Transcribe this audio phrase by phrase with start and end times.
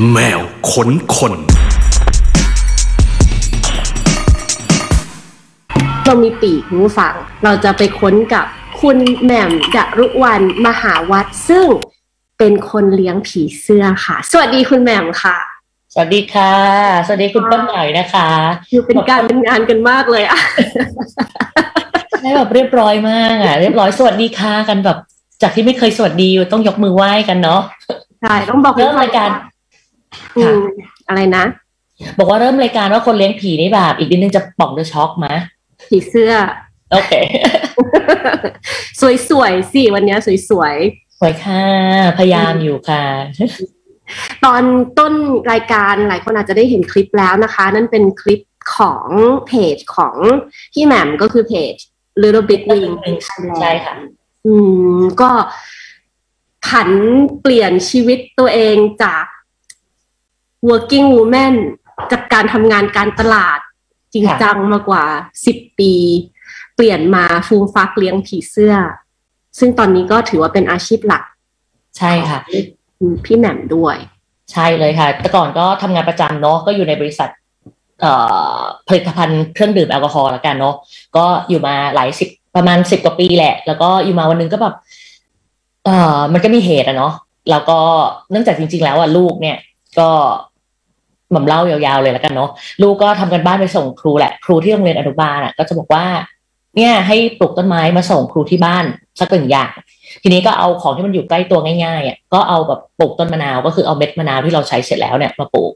[0.00, 1.32] แมวขนคน
[6.06, 7.14] เรามีปีกคุณผู้ฟัง
[7.44, 8.46] เราจะไปค้นกับ
[8.80, 11.66] คุณแหม่มดรุวันมหาวัดซึ่ง
[12.38, 15.38] เป็นคนเลี้ยงผีเสื้อค่ะ สวัสดีคุณแหม่มค่ะ
[15.92, 16.54] สวัสดีค่ะ
[17.06, 18.28] สวัสดีคุณต้นหน่อยนะคะ
[18.72, 20.38] อยู่เป็นการเป็นงานกันมากเลยอะ
[22.22, 24.98] ได้แบบเรียบร้อยมากอะเรียบร้อยสวัสดีค่ะกันแบบ
[25.42, 27.60] จากที่ไม่เคยสวัสดีต้องยกมือไหว้กันเนาะ
[28.22, 29.30] ใช่ต้องบอกเริ่มรายการ
[30.36, 30.60] อืม
[31.08, 31.44] อะไรนะ
[32.18, 35.34] บอกว่าเริ่มรายการว่าคนเลี้ยงผีนี่แบบอีกนิดนึงจะป่องเดอะช็อกมะ
[35.88, 36.32] ผีเสื้อ
[36.92, 37.12] โอเค
[39.30, 40.76] สวยๆสิวันเนี้ยสวยสวย
[41.44, 41.64] ค่ะ
[42.18, 44.62] พยายามอยู่ค่ะๆตอน
[44.98, 45.12] ต้น
[45.52, 48.40] รายการหลายคนอาจจะได้เห็นคลิปแล้วนะคะ นั่นเป็นคลิป
[48.76, 49.08] ของ
[49.46, 50.16] เพจของ
[50.72, 51.74] พี่แหม่มก็คือเพจ
[52.22, 52.94] Little Big Wing
[53.26, 53.94] Thailand ใช่ค่ะ
[54.46, 54.54] อื
[54.98, 55.30] มก็
[56.66, 56.90] ผัน
[57.40, 59.24] เปลี่ยนชีวิตตัวเองจาก
[60.68, 61.54] working woman
[62.12, 63.58] จากการทำงานการตลาด
[64.12, 65.04] จริงค่ะจังมากกว่า
[65.46, 65.92] สิบปี
[66.76, 68.74] เปลี่ยนมาฟูมฟักเลี้ยงผีเสื้อ
[69.58, 71.22] ซึ่งตอนนี้ก็ถือว่าเป็นอาชีพหลัก
[71.98, 72.38] ใช่ค่ะ
[72.98, 73.96] ของพี่แหม่มด้วย
[74.52, 77.30] ใช่เลยค่ะ แต่ก่อนก็ทำงานประจำเนาะก็อยู่ในบริษัท
[78.00, 78.12] เอ่
[78.56, 80.74] อผลิตภัณฑ์เครื่องดื่มแอลกอฮอล์ละกันเนาะ
[81.16, 84.74] ก็อยู่มาหลายสิบประมาณสิบกว่าปีแหละ แล้วก็อยู่มาวันหนึงก็แบบ
[85.84, 87.12] เอ่อมันก็มีเหตุอะเนาะ
[87.50, 87.78] แล้วก็
[88.30, 89.56] เนื่องจากจริง ๆ แล้วอะลูกเนี่ย
[89.98, 90.10] ก็
[91.32, 92.50] หม่ำเล่ายาวๆเลยละกันเนาะ
[92.82, 96.04] ลูกก็ทำกันบ้านไปส่งครูแหละครูที่โรงเรียนอนุบาลอะก็จะบอกว่า
[96.76, 98.84] เนี่ยให้ปลูกต้นไม้มาส่งครูที่บ้าน
[99.20, 99.72] สักหนึ่งอย่าง
[100.22, 105.72] ทีนี้ก็เอาของที่มันอยู่ใกล้ตัวง่ายๆอะก็เอาแบบปลูกต้นมะนาวก็คือเอาเม็ดมะนาวที่เราใช้เสร็จแล้วเนี่ยมาปลูก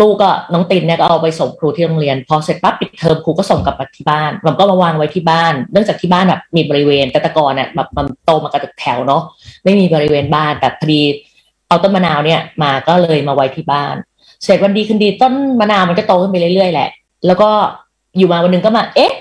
[0.00, 9.22] ลูกก็น้องตินเนี่ยก็เอาไปส่งครูที่โรงเรียน พอเสร็จปั๊บปิดเทอมครูก็ส่งกลับมาที่บ้านมันก็มาวางไว้ที่บ้าน เนื่องจากที่บ้านแบบมีบริเวณแต่ตะกอนเนี่ยแบบมันโตมากับตึกแถวเนาะ
[9.64, 11.00] ไม่มีบริเวณบ้านแต่พอดี
[11.72, 13.94] เอาต้นมะนาวเนี่ยมาก็เลยมาไว้ที่บ้าน
[14.42, 16.88] เสร็จวันดีคืนดีต้นมะนาวมันก็โตขึ้นไปเรื่อยๆแหละ
[17.26, 17.50] แล้วก็
[18.18, 19.12] อยู่มาวันหนึงก็มา เอ๊ะ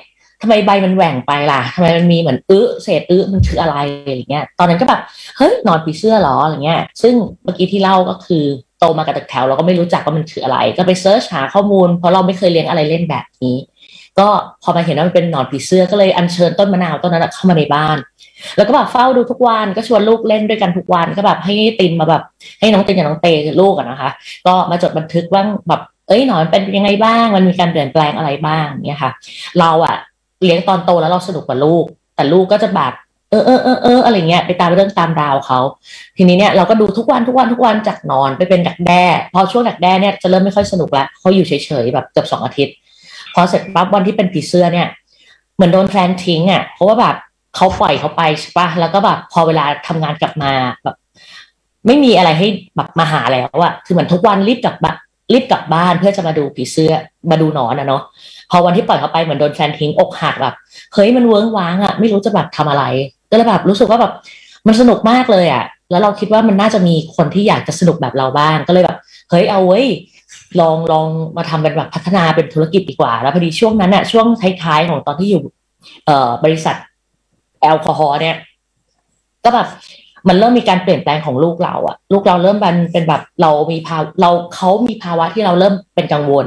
[0.42, 5.02] ทำไมใบมันแหว่งไปล่ะทำไมมันมีเหมือนอื้เศษอื้มันคืออะไรอะไรเงี้ย ตอนนั้นก็แบบ
[5.38, 8.44] เฮ้ยหนอนผีเสื้อหรออะไรเงี้ย ซึ่งเมื่อกี้ที่เล่าก็คือ
[8.80, 13.58] โตมากับตึกแถวเราก็ไม่รู้จักว่ามันคืออะไร ก็ไปเซิร์ชหาข้อมูล เพราะเราไม่เคยเลี้ยงอะไรเล่นแบบนี้
[14.20, 14.28] ก็
[14.64, 17.98] พอมาเห็นว่ามันเป็นหนอนผีเสื้อก็เลยอัญเชิญต้นมะนาวต้นนั้นเข้ามาในบ้าน
[18.58, 22.24] แล้วก็แบบเฝ้าดูทุกวันก็ชวนลูกเล่นด้วยกันทุกวันก็แบบให้ตินมาแบบ
[22.60, 23.28] ให้น้องตินกับน้องเต
[23.62, 24.10] ลูกอะนะคะ
[24.48, 29.12] ก็มาจดบันทึกว่าแบบเอ้ยหนอนเป็นยังไงบ้าง มันมีการเปลี่ยนแปลงอะไรบ้างเนี่ยค่ะ
[29.60, 29.96] เราอะ
[30.44, 31.86] เลี้ยงตอนโตแล้วเราสนุกกว่าลูก
[32.16, 32.94] แต่ลูกก็จะแบบ
[33.30, 35.60] เออเออเออเอออะไรเงี้ยไปตามเรื่องตามราวเขา
[36.18, 39.04] ทีนี้เนี่ยเราก็ดูทุกวันทุกวันทุกวันจากนอนไปเป็นดักแด้
[39.34, 41.54] พอช่วงดักแด้เนี่ยจะเริ่มไม่ค่อยสนุกละเขาอยู่เฉ
[41.84, 42.74] ยๆแบบเกือบสองอาทิตย์
[43.34, 44.88] พอเสร็จปั๊บวันที่เป็นผีเสื้อเนี่ย
[45.56, 47.16] เหมือนโดนแฟนทิ้งอะเพราะว่าแบบ
[47.56, 50.52] เขาปล่อยเขาไปใช่ปะแล้วก็แบบพอเวลาทำงานกลับมา
[50.84, 50.96] แบบ
[51.88, 54.98] ไม่มีอะไรให้แบบมาหาแล้วอะคือเหมือนทุกวันรีบกลับบ้าน
[55.34, 56.94] รีบกลับบ้านเพื่อจะมาดูผีเสื้อ
[57.32, 58.02] มาดูหนอนอะเนาะ
[58.52, 60.56] พอวันที่ปล่อยเขาไปเหมือนโดนแฟนทิ้งอกหักแบบ
[60.94, 62.84] เฮ้ยมันเวิ้งว้างอะไม่รู้จะแบบทำอะไร
[63.30, 64.14] ก็เลยแบบรู้สึกว่าแบบ
[64.68, 68.98] มันสนุกมากเลยอะแล้วเราคิดว่ามันน่าจะมีคนที่อยากจะสนุกแบบเราบ้างก็เลยแบบ
[69.30, 69.86] เฮ้ยเอาเว้ย
[70.60, 71.08] ลองลอง
[71.38, 74.26] มาทำเป็นแบบพัฒนาเป็นธุรกิจดีกว่า แล้วพอดีช่วงนั้นอะช่วง
[74.64, 75.44] ท้ายๆของตอนที่อยู่
[76.06, 76.76] เอ่อบริษัท
[77.62, 78.36] แอลกอฮอล์เนี่ย
[79.44, 79.68] ก็แบบ
[80.28, 86.46] มันเริ่มมีการเปลี่ยนแปลงของลูกเราอะลูกเราเริ่มเป็นเป็นแบบเรามีภาวเราเขามีภาวะที่เราเริ่มเป็นกังวล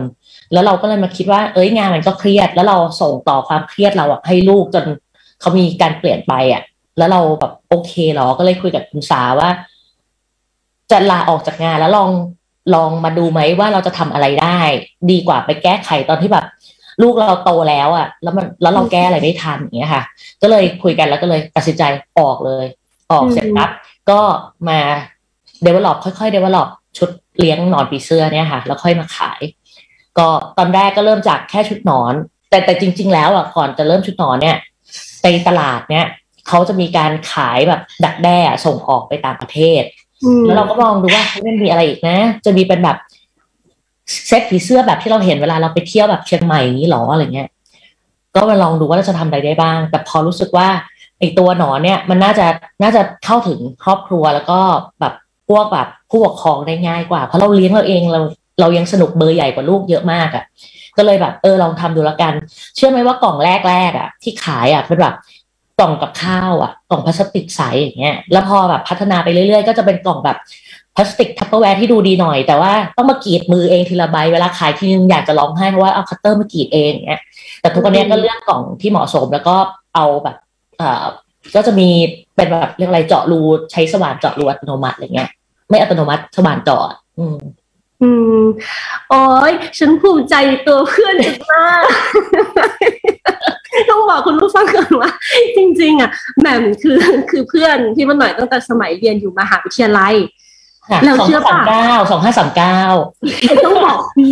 [0.53, 4.85] แล้วเราก็เลยมาคิดว่า เอ้ยงานมันก็เครียด แล้วเราส่งต่อความเครียดเราอะให้ลูกจน
[5.41, 6.63] เขามีการเปลี่ยนไปอะ
[6.99, 9.51] แล้วเราแบบโอเคเหรอก็เลยคุยกับคุณสาว่า
[10.91, 12.11] จะลาออกจากงานแล้วลอง
[12.75, 14.61] ลองมาดูไหมว่าเราจะทำอะไรได้
[15.11, 16.47] ดีกว่าไปแก้ไขตอนที่แบบ
[17.03, 20.03] ลูกเราโตแล้วอะแล้วมันแล้วเราแก้อะไรไม่ทันอย่างเงี้ยค่ะ
[20.43, 21.82] ก็เลยคุยกันแล้วก็เลยตัดสินใจ
[22.19, 22.66] ออกเลย
[23.12, 23.71] ออกเสร็จปั๊บ
[24.10, 24.21] ก็
[24.69, 24.81] มา
[25.66, 26.69] develop ค่อยๆ develop
[26.99, 29.41] ชุดเลี้ยงหนอนผีเสื้อเนี่ยค่ะ แล้วค่อยมาขาย
[30.19, 30.28] ก็
[30.59, 32.15] ตอนแรกก็เริ่มจากแค่ชุดหนอน
[32.50, 34.56] แต่แต่จริง ๆ แล้วอะก่อนจะเริ่มชุดหนอนเนี่ย
[35.22, 36.06] ในตลาดเนี่ย
[36.49, 39.83] เขาจะมีการขายแบบดักแด้อะส่งออกไปต่างประเทศ
[40.24, 42.97] อืมแล้วเราก็มองดูว่าเฮ้ยมันมีอะไรอีกนะ จะมีเป็นแบบ
[44.27, 47.48] เซ็ตผีเสื้อแบบที่เราเห็นเวลาเราไปเที่ยวแบบเชียงใหม่อย่างนี้หรออะไรเงี้ย
[48.34, 50.68] ก็มาลองดูว่าเราจะทำอะไรได้บ้าง แต่พอรู้สึกว่า
[51.18, 52.47] ไอ้ตัวหนอนเนี่ย มันน่าจะ
[52.83, 54.59] น่าจะเข้าถึงครอบครัวแล้วก็
[55.01, 55.15] แบบ
[55.48, 58.21] พวกแบบผู้ปกครองได้ง่ายกว่า เพราะเราเลี้ยงเราเองเรา
[58.60, 60.45] เรายังสนุกเบอร์ใหญ่กว่าลูกเยอะมากอะ่ะ
[60.97, 62.33] ก็เลยแบบเออลองทำดูแล้วกัน
[62.77, 63.36] เชื่อไหมว่ากล่อง
[63.68, 65.15] แรกๆอะ ที่ขายอะเป็นแบบ
[65.80, 70.36] กล่องกับข้าวอะ กล่องพลาสติกใสอย่างเงี้ย แล้วพอแบบพัฒนาไปเรื่อยๆ ก็จะเป็นกล่องแบบ
[70.97, 77.21] พลาสติก Tupperware ที่ดูดีหน่อย แต่ว่าต้องมากรีดมือเองทีละใบเวลาขายทีนึงอยากจะร้องไห้เพราะว่าเอาคัตเตอร์มากรีดเองเงี้ย
[77.61, 79.57] แต่ทุกวันนี้ก็เลือกกล่องที่เหมาะสมแล้วก็
[79.95, 80.37] เอาแบบ
[80.79, 81.05] เอ่อ
[81.55, 81.89] ก็จะมี
[82.37, 83.41] เป็นแบบเรียกอะไรเจาะรู
[83.73, 85.29] ใช้สว่านเจาะรูอัตโนมัติอะไรเงี้ย
[85.69, 87.39] ไม่อัตโนมัติสว่านเจอดอืม
[88.03, 88.11] อื
[88.41, 88.43] ม
[89.11, 90.35] โอ้ยฉันภูมิใจ
[90.67, 91.83] ตัวเพื่อนจังมาก
[93.91, 95.11] ต้องบอกคุณผู้ฟังก่อนว่า
[95.57, 96.11] จริง ๆ อะ
[96.41, 96.99] แหม่มคือ
[97.31, 100.15] คือเพื่อนที่มันหน่อยตั้งแต่สมัยเรียนอยู่มหาวิทยาลัย
[101.04, 102.78] เราเชื่อป่ะสองเก้าสองห้าสามเก้า
[103.65, 104.28] ต้องบอกปี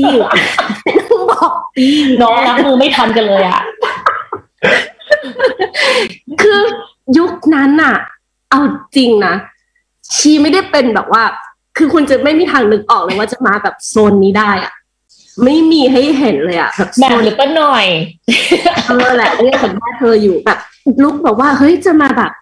[1.10, 1.88] ต้องบอกปี
[2.22, 3.60] น้องรับมือไม่ทันกันเลยอะ
[6.43, 6.60] คือ
[7.19, 7.96] ยุคนั้นอะ
[8.50, 8.60] เอา
[8.96, 9.34] จริงนะ
[10.14, 11.22] ชีไม่ได้เป็นแบบว่า
[11.76, 14.72] คือคุณจะไม่มีทางนึกออกเลยว่าจะมาแบบโซนนี้ได้อะ
[15.44, 17.87] ไม่มีให้เห็นเลยอะแบบโซนหรือป้าหน่อย
[18.88, 20.58] เออแหละเรียกคนแม่เธออยู่แบบ
[21.02, 22.32] ลุกบอกว่าเฮ้ยจะมาแบบ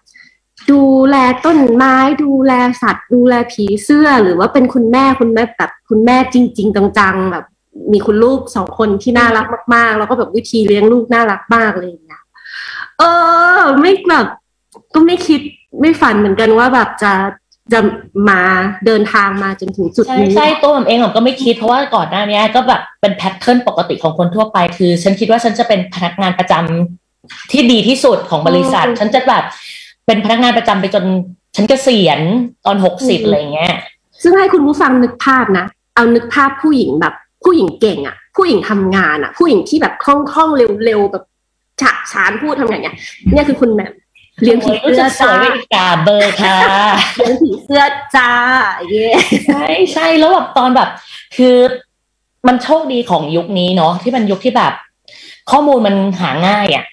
[0.71, 1.15] ดูแล
[1.45, 7.45] ต้นไม้ดูแลสัตว์ ดูแลผีเสื้อหรือว่าเป็นคุณแม่คุณแม่แบบคุณแม่จริง ๆจังๆแบบ
[7.91, 12.21] มีคุณลูกสองคนที่น่ารักมาก ๆ แล้วก็แบบวิธีเลี้ยงลูกน่ารักมากเลยนะ
[12.99, 13.03] เอ
[13.57, 14.27] อ ไม่แบบ
[14.93, 15.41] ก็ไม่คิด
[15.81, 17.13] ไม่ฝันเหมือนกันว่าแบบจะ
[17.73, 17.79] จะ
[18.29, 18.41] มา
[18.85, 29.43] เดินทางมาจนถึงจุดนี้ ใช่ใช่ตัวผมเองผมก็ไม่คิดเพราะว่าก่อนหน้านี้ก็แบบเป็นแพทเทิร์นปกติของคนทั่วไป คือ ฉันคิดว่าฉันจะเป็นพนักงานประจำที่ดีที่สุดของบริษัท ฉันจะแบบ
[30.05, 31.05] เป็นพนักงานประจำไปจน
[31.55, 32.19] ฉันกเกษียณ
[32.65, 33.73] ตอนหกสิบอะไรเงี้ย
[34.23, 35.65] ซึ่งให้คุณผู้ฟังนึกภาพนะ
[35.95, 37.13] เอานึกภาพผู้หญิงแบบ
[37.43, 41.23] ผู้หญิงเก่งอะ ผู้หญิงทำงานอะ ผู้หญิงที่แบบคล่องๆเร็วๆแบบ
[41.81, 42.95] ฉะฉานพูดทำอย่างเงี้ย
[43.31, 43.87] เนี่ยคือคุณแม่
[44.43, 45.33] เลี้ยงผีเสื้อจ้า
[45.75, 46.57] กาเบอร์ค่ะ
[47.17, 47.83] เลี้ยงผีเสื้อ
[48.15, 48.31] จ้า
[48.89, 49.07] เย่
[49.47, 50.89] ใช่ใช่แล้วแบบตอนแบบ
[51.37, 51.55] คือ
[52.47, 54.73] มันโชคดีของยุคนี้เนาะที่มันยุคที่แบบ
[55.51, 56.85] ข้อมูลมันหาง่ายอะ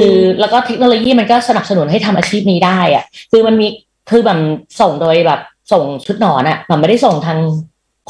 [0.00, 3.68] คือแล้วก็เทคโนโลยีมันก็สนับสนุนให้ทำอาชีพนี้ได้อะคือมันมี
[4.10, 4.38] คือแบบ
[4.80, 5.40] ส่งโดยแบบ
[5.72, 7.38] ส่งชุดนอนอะมันไม่ได้ส่งทาง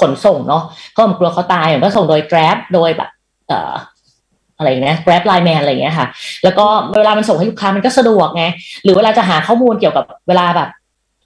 [0.01, 0.63] ขนส่งเนาะ
[0.93, 3.11] เพราะมันกลัวเขาตายมันก็ส่งโดย Grab โดยแบบ
[3.49, 3.73] เอ่อ
[4.59, 6.07] อะไรนะ Grab Line Man อะไรเงี้ยค่ะ
[6.45, 6.67] แล้วก็
[6.99, 8.45] เวลามันส่งให้ลูกค้ามันก็สะดวกไง
[8.85, 10.69] หรือเวลาจะหาข้อมูลเกี่ยวกับเวลาแบบ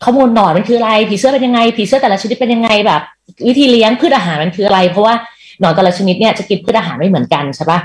[0.04, 3.02] ข้อมูลหนอนมันคืออะไร ผีเสื้อเป็นยังไง ผีเสื้อแต่ละชนิดเป็นยังไงแบบ
[3.48, 5.14] วิธีเลี้ยงพืชอาหารมันคืออะไร เพราะว่า
[5.60, 7.78] หนอนแต่ละชนิดเนี่ยจะกินพืชอาหารไม่เหมือนกันใช่ปะ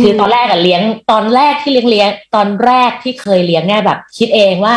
[0.00, 4.74] คือตอนแรกอะเลี้ยงตอนแรกที่เลี้ยงเลี้ยงตอนแรกที่เคยเลี้ยงเนี่ยแบบ คิดเองว่า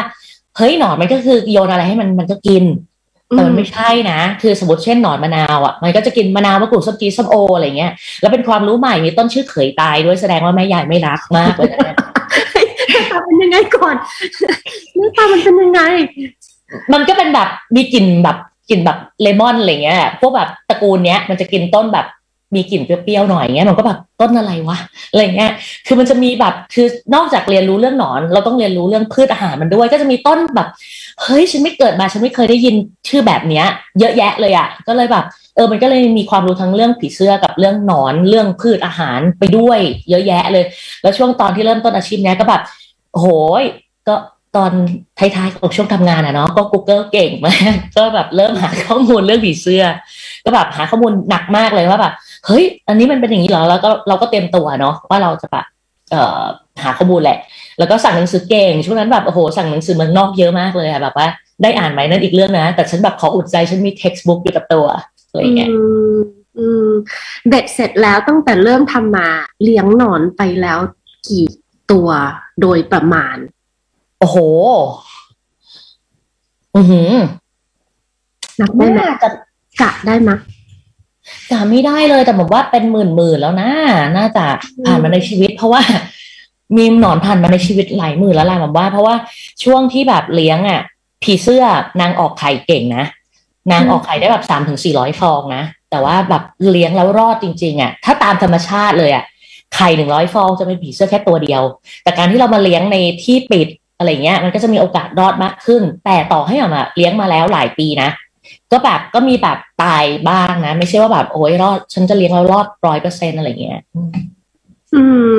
[0.57, 2.63] เฮ้ยหนอนมันก็คือโยนอะไรให้มันมันก็กิน
[3.29, 7.91] แต่มันไม่ใช่นะ คือสมมติเช่นหนอนมะนาวอะ มันก็จะกินมะนาวมะกรูดส้มจีส้มโออะไรเงี้ย
[8.21, 11.95] แล้วเป็นความรู้ใหม่ มีต้นชื่อเขยตายด้วยแสดงว่าแม่ยายไม่รักมากเลยนะ
[13.11, 13.95] ตาเป็นยังไงก่อน
[14.97, 15.81] หน้าตามันเป็นยังไง
[16.93, 18.37] มันก็เป็นแบบมีกลิ่นแบบ
[18.69, 22.05] กลิ่นแบบเลมอนอะไรเงี้ย พวกแบบตระกูลเนี้ยมันจะกินต้นแบบ
[22.55, 24.77] มีกลิ่นเปรี้ยวๆหน่อยเงี้ยมันก็แบบต้นอะไรวะ
[25.11, 25.51] อะไรเงี้ย
[25.87, 30.67] คือมันจะมีแบบคือนอกจากเรียนรู้เรื่องหนอน เราต้องเรียนรู้เรื่องพืชอาหารมันด้วย ก็จะมีต้นแบบ
[31.23, 32.75] เฮ้ยฉันไม่เกิดมาฉันไม่เคยได้ยิน
[33.09, 33.65] ชื่อแบบเนี้ย
[33.99, 35.25] เยอะแยะเลยอะ่ะ ก็เลยแบบ
[35.55, 40.65] เออมันก็เลยมีความรู้ทั้งเรื่องผีเสื้อกับเรื่องหนอนเรื่องพืชอาหารไปด้วย เยอะแยะเลย
[41.01, 42.61] แล้วช่วงตอนที่เริ่มต้นอาชีพเนี้ยก็แบบ
[43.11, 43.25] โห
[43.61, 43.63] ย
[44.07, 44.15] ก็
[44.57, 44.71] ตอน
[45.19, 49.83] ท้ายๆของช่วงทำงานอะเนาะก็ Google เก่งมากก็แบบเริ่มหาข้อมูลเรื่องผีเสื้อ
[50.45, 52.13] ก็แบบหาข้อมูลหนักมากเลยว่าแบบ
[52.45, 55.65] เฮ้ย อันนี้มันเป็นอย่างนี้เหรอ แล้วก็เราก็เตรียมตัวเนาะว่าเราจะแบบ
[56.11, 56.41] เอ่อ
[56.83, 57.37] หาข้อมูลแหละ
[57.79, 61.27] แล้วก็สั่งหนังสือเก่ง ช่วงนั้นแบบโอ้โหสั่งหนังสือเมืองนอกเยอะมากเลยอะแบบว่า
[61.63, 64.85] ได้อ่านไหมนั่นอีกเรื่องนะ แต่ฉันแบบขออุดใจฉันมี textbook อยู่กับตัว
[65.27, 65.69] อะไรเงี้ย
[66.57, 66.89] อืม
[67.47, 69.27] เบ็ดเสร็จแล้วตั้งแต่เริ่มทำมา
[69.63, 70.79] เลี้ยงหนอนไปแล้ว
[71.27, 71.45] กี่
[71.91, 72.09] ตัว
[72.61, 73.37] โดยประมาณ
[74.19, 74.37] โอ้โห
[76.75, 77.11] อือหือ
[78.59, 79.29] นับได้ไหมจะ
[79.81, 80.29] กะได้ไหม
[81.51, 83.69] จำไม่ได้เลยแต่ผมว่าเป็นหมื่นหมื่นแล้วนะ
[84.17, 84.45] น่าจะ
[84.85, 85.81] ผ่านมาในชีวิต เพราะว่า
[86.77, 89.15] มีหนอนผ่านมาในชีวิตหลายหมื่นแล้วแหละผมว่า เพราะว่า
[89.63, 90.81] ช่วงที่แบบเลี้ยงอะ
[91.23, 91.65] ผีเสื้อ
[92.01, 93.05] นางออกไข่เก่งนะ
[93.71, 99.23] นางออกไข่ได้แบบสามถึงสี่ร้อยฟองนะแต่ว่าแบบเลี้ยงแล้วรอดจริง ๆอะถ้าตามธรรมชาติเลยอะ
[99.75, 101.61] ไข่หนึ่งร้อยฟองจะเป็นผีเสื้อแค่ตัวเดียว
[102.03, 108.09] แต่การที่เรามาเลี้ยงในที่ปิดอะไรเงี้ย มันก็จะมีโอกาสรอดมากขึ้น แต่ต่อให้ออกมาเลี้ยงมาแล้วหลายปีนะ
[108.71, 113.81] ก็แบบก็มีแบบตายบ้างนะ ไม่ใช่ว่าแบบโอ้ยรอด ฉันจะเลี้ยงเรารอดร้อยเปอร์เซ็นอะไรเงี้ย
[114.95, 115.33] อืม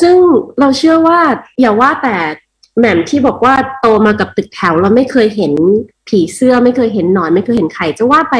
[0.00, 0.14] ซึ่ง
[0.60, 1.18] เราเชื่อว่า
[1.60, 2.16] อย่าว่าแต่
[2.78, 5.52] แหม่มที่บอกว่าโตมากับตึกแถวเราไม่เคยเห็น
[6.08, 8.34] ผีเสื้อไม่เคยเห็นหนอนไม่เคยเห็นไข่จะว่าไป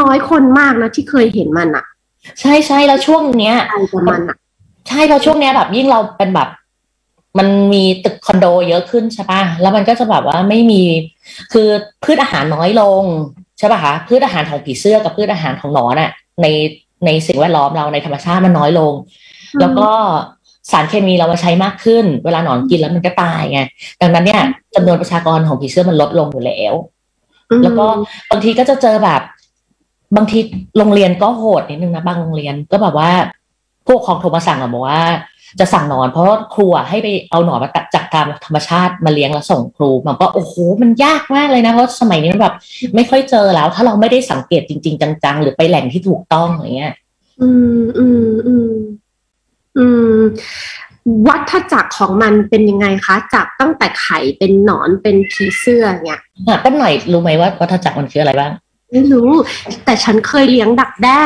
[0.00, 1.84] น้อยคนมากนะที่เคยเห็นมันอะ
[2.40, 3.56] ใช่ใช่แล้วช่วงเนี้ย
[4.08, 4.36] มันอะ
[4.88, 6.48] ใช่แล้วช่วงเนี้ยแบบยิ่งเราเป็นแบบ
[7.38, 10.82] มันมีตึกคอนโดเยอะขึ้นใช่ปะแล้วมันก็จะแบบว่าไม่มี
[11.52, 11.68] คือ
[12.02, 13.04] พืชอาหารน้อยลง
[13.58, 16.10] ใช่ปะคะพืชอาหารของผีเสื้อกับพืชอาหารของหนอนอะ
[16.42, 16.46] ใน
[17.04, 18.92] ในสิ่งแวดล้อมเราในธรรมชาติมันน้อยลง
[19.60, 19.88] แล้วก็
[20.70, 23.60] สารเคมีเรามาใช้มากขึ้น เวลาหนอนกินแล้วมันก็ตายไง
[24.00, 24.42] ดังนั้นเนี่ย
[24.74, 26.74] จำนวนประชากรของผีเสื้อมันลดลงอยู่แล้ว
[27.62, 27.86] แล้วก็
[28.30, 29.20] บางทีก็จะเจอแบบ
[30.16, 30.38] บางที
[30.78, 33.10] โรงเรียนก็โหดนิดนึงนะบางโรงเรียนก็แบบว่า
[33.86, 35.00] พวกของโทรมาสั่งอะบอกว่า
[35.60, 42.54] จะสั่งหนอน เพราะว่าครูให้ไปเอาหนอนมาตัดจากตามธรรมชาติมาเลี้ยงแล้วส่งครูมันก็โอ้โหมันยากมากเลยนะเพราะสมัยนี้มันแบบ
[42.94, 46.94] ไม่ค่อยเจอแล้ว ถ้าเราไม่ได้สังเกตจริง ๆ จัง ๆ หรือไปแหล่งที่ถูกต้องอย่างเงี้ย
[47.42, 47.50] อื
[47.80, 48.74] มอืมอืม
[49.78, 49.86] อื
[50.16, 50.20] ม
[51.28, 58.52] วัฏจักรของมันเป็นยังไงคะจากตั้งแต่ไข่เป็นหนอนเป็นผีเสื้อเนี่ยอะต้นหน่อยรู้ไหมว่าวัฏจักรมันคืออะไรบ้าง
[58.90, 59.30] ไม่รู้
[59.84, 61.22] แต่ฉันเคยเลี้ยงดักแด้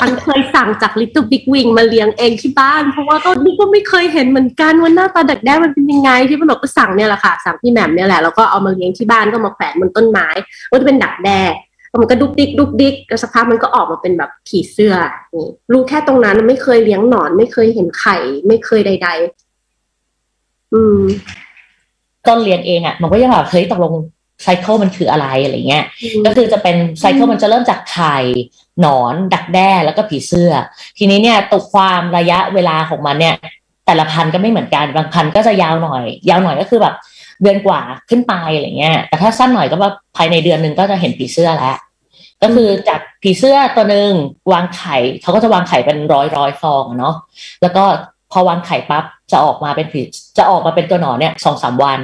[0.00, 10.28] ฉันเคยสั่งจาก Little Big Wing มาเลี้ยงเองที่บ้าน เพราะว่าก็นี่ก็ไม่เคยเห็นเหมือนกันว่าหน้าตาดักแด้มันเป็นยังไงที่มันบอกก็สั่งเนี่ยแหละค่ะ สั่งพี่แหม่มเนี่ยแหละแล้วก็เอามาเลี้ยงที่บ้านก็มาแขวนบนต้นไม้
[10.70, 11.40] ก็จะเป็นดักแด้
[12.00, 14.94] มันก็ดุกดิกดุกดิกแล้วสักพักมันก็ออกมาเป็นแบบผีเสื้อ
[15.34, 18.16] นี่รู้แค่ตรงนั้นไม่เคยเลี้ยงหนอน ไม่เคยเห็นไข่
[18.46, 19.08] ไม่เคยใด
[19.90, 21.00] ๆ อืม
[22.26, 23.94] ต้นเลี้ยงเองอะ มันก็ยังแบบเฮ้ยตกลง
[24.42, 25.84] ไซเคิลมันคืออะไรอะไรเงี้ย
[26.26, 28.18] ก็คือจะเป็นไซเคิลมันจะเริ่มจากไข่
[28.80, 30.52] หนอนดักแด้แล้วก็ผีเสื้อ
[30.98, 33.34] ทีนี้เนี่ยตัวความระยะเวลาของมันเนี่ย
[33.86, 36.94] แต่ละพันธุ์ก็ไม่เหมือนกันบางพันธุ์ก็จะยาวหน่อย ยาวหน่อยก็คือแบบ
[37.42, 37.80] เดือนกว่า
[38.10, 41.76] ขึ้นไปอะไรเงี้ย แต่ถ้าสั้นหน่อยก็ว่าภายในเดือนหนึ่งก็จะเห็นผีเสื้อแล้ว
[42.42, 44.10] ก็คือจากผีเสื้อตัวหนึ่ง
[44.52, 47.14] วางไข่เขาก็จะวางไข่เป็นร้อยร้อยฟองอะเนาะ
[47.62, 47.84] แล้วก็
[48.32, 50.00] พอวางไข่ปั๊บจะออกมาเป็นผี
[50.38, 52.00] จะออกมาเป็นตัวหนอนเนี่ยสองสามวัน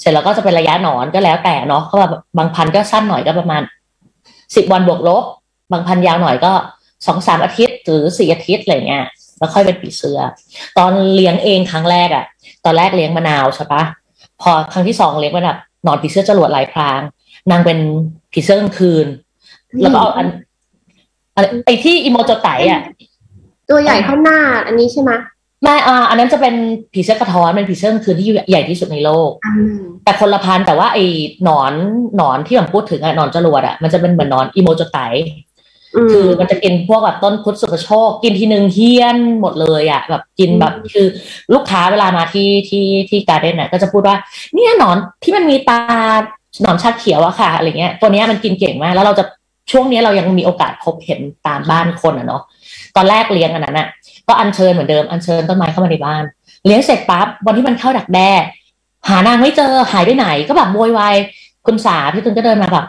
[0.00, 3.62] เสร็จแล้วก็จะเป็นระยะหนอนก็แล้วแต่เนาะก็แบบบางพันธุ์ก็สั้นหน่อยก็ประมาณ
[4.56, 5.24] สิบวันบวกลบ
[5.72, 6.52] บางพันธุ์ยาวหน่อยก็
[7.06, 9.04] สองสามอาทิตย์ หรือสี่อาทิตย์อะไรเงี้ย
[9.38, 10.20] แล้วค่อยเป็นผีเสื้อ
[10.78, 12.24] ตอนเลี้ยงเองครั้งแรกอะ
[12.64, 13.82] ตอนแรกเลี้ยงมะนาวใช่ปะ
[14.42, 17.00] พอครั้งที่สองเลี้ยงเป็นแบบหนอนผีเสื้อจรวดลายพราง
[17.50, 17.78] นางเป็น
[18.32, 19.06] ผีเสื้อกลางคืน
[19.82, 20.26] แล้วก็เอาอัน
[21.36, 22.82] อันไอที่อิโมโจไตอะ
[23.68, 25.10] ตัวใหญ่เท่าหน้า อันนี้ใช่ไหม
[25.62, 26.54] ไม่อ่าอันนั้นจะเป็น
[26.92, 31.04] ผีเสื้อกระท้อนเป็นผีเสื้อกลางคืนที่ใหญ่ที่สุดในโลกอันหนึ่งแต่คนละพันธุ์แต่ว่าไอ้
[31.44, 31.72] หนอน
[32.16, 34.98] หนอนที่ผมพูดถึงอะหนอนจรวดอะมันจะเป็นเหมือนหนอนอิโมโจไต
[36.12, 41.06] คือมันจะกินพวกแบบต้นพุทธสุขโชค กินทีหนึ่งเฮี้ยนหมดเลยอะแบบกินแบบคือ
[41.54, 44.16] ลูกค้าเวลามาที่ที่ที่การ์เด้นน่ะก็จะพูดว่า
[44.54, 45.80] เนี่ยหนอนที่มันมีตา
[46.62, 49.24] หนอนชาเขียวอะค่ะอะไรเงี้ยตัวเนี้ยมันกินเก่งมากแล้วเราจะ
[49.70, 52.42] ช่วงนี้เรายังมีโอกาสพบเห็นตามบ้านคนอะเนาะ
[52.96, 53.88] ตอนแรกเลี้ยงอันนั้นอะ
[54.28, 56.22] ก็อัญเชิญเหมือนเดิมอัญเชิญต้นไม้เข้ามาในบ้าน
[56.66, 58.30] เลี้ยงเสร็จปั๊บวันที่มันเข้าดักแด้
[59.08, 61.14] หานางไม่เจอหายไปไหน ก็แบบโวยวาย
[61.66, 62.86] คุณสาพี่ตุนก็เดินมาแบบ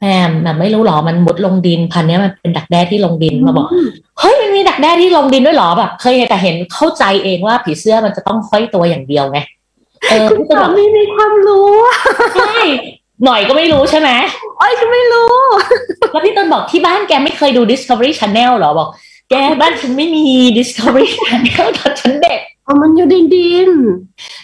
[0.00, 3.66] แหมแบบไม่รู้หรอมันมุดลงดินพันเนี้ยมันเป็นดักแด้ที่ลงดินมาบอก
[4.20, 9.38] เฮ้ยมันมีดักแด้ที่ลงดินด้วยเหรอแบบ เคยแต่เห็นเข้าใจเองว่าผีเสื้อมันจะต้องห้อยตัวอย่างเดียวไง
[10.10, 11.96] เออคุณพี่ตุนสาบอกมีมีความรู้อะ
[12.36, 12.56] ใช่
[13.24, 14.10] หน่อยก็ไม่รู้ใช่ไหม
[14.58, 15.32] โอ้ยก็ไม่รู้
[16.10, 18.88] แล้วพี่ตุนบอกที่บ้านแกไม่เคยดู Discovery Channel เหรอบอก
[19.32, 20.24] แกบ้านฉันไม่มี
[20.58, 23.70] Discovery Channel ตอนฉันเด็กอ๋อมันอยู่ในดิน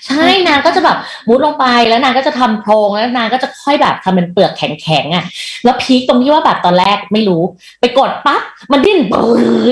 [0.06, 0.96] ใช่นางก็จะแบบ
[1.28, 5.24] มุดลงไปแล้วนางก็จะทำโพรงแล้วนางก็จะค่อยแบบทำเป็นเปลือกแข็งๆอะ
[5.64, 7.42] แล้วพีคตรงที่ว่าแบบตอนแรกไม่รู้
[7.80, 8.42] ไปกดปั๊บ
[8.72, 9.24] มันดิ้นปื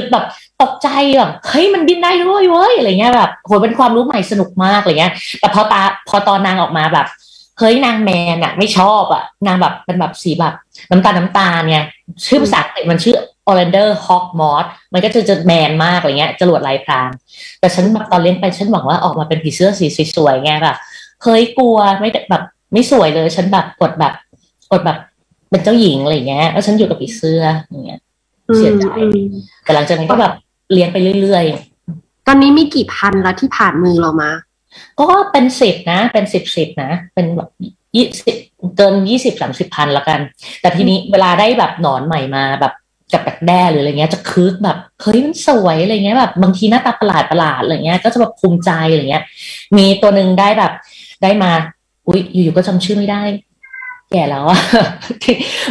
[0.02, 0.24] ดแบบ
[0.62, 7.06] ตกใจแบบเฮ้ยมันดิ้นได้ด้วยเว้ยอะไรเงี้ยแบบโหเป็นความรู้ใหม่สนุกมากอะไรเงี้ย แต่พอตาพอตอนนางออกมาแบบ
[7.58, 10.54] เฮ้ยนางแมนอะไม่ชอบอะนางแบบเป็นแบบสีแบบ
[10.90, 11.86] น้ำตาลน้ำตาลเนี่ย
[12.26, 13.16] ชื่อภาษาอังกฤษมันชื่อ
[13.48, 17.08] Orander Hawk Moth มันก็จะจะแมนมากอะไรเงี้ยจรวดลายพราง
[17.60, 19.86] แต่ฉันแบบตอนเลี้ยงไปฉันหวังว่าออกมาเป็นผีเสื้อสี
[20.16, 20.76] สวยๆไงแบบ
[21.22, 24.12] เฮ้ยกลัวไม่ได้แบบไม่สวยเลยฉันแบบกดแบบ
[24.72, 24.98] กดแบบ
[25.50, 28.00] เป็นเจ้าหญิงอะไรเงี้ยแล้วฉันอยู่กับผีเสื้ออย่างเงี้ย
[28.56, 29.28] เสียใจอืม
[29.64, 30.32] แต่หลังจากนั้นก็แบบ
[30.72, 31.44] เลี้ยงไปเรื่อย
[32.26, 34.45] ตอนนี้มีกี่พันแล้วที่ผ่านมือเรามาๆ
[35.00, 37.50] ก็เป็นสิบนะ เป็นสิบสิบนะ เป็นแบบ
[37.96, 38.36] ยี่สิบ
[38.76, 40.20] เกินยี่สิบสามสิบพันละกัน
[40.60, 42.72] แต่ทีนี้เวลาได้แบบหนอนใหม่มาแบบ
[43.12, 49.24] กับดักแด้หรืออะไรเงี้ยจะคึกแบบเฮ้ยมันสวยอะไรเงี้ยแบบบางทีหน้าตาประหลาดประหลาดๆอะไรเงี้ยก็จะแบบภูมิใจอะไรเงี้ย
[49.76, 50.72] มีตัวหนึ่งได้แบบ
[51.22, 51.50] ได้มา
[52.08, 53.22] อุ๊ยอยู่ๆก็จำชื่อไม่ได้
[54.10, 54.60] แก่แล้วอะ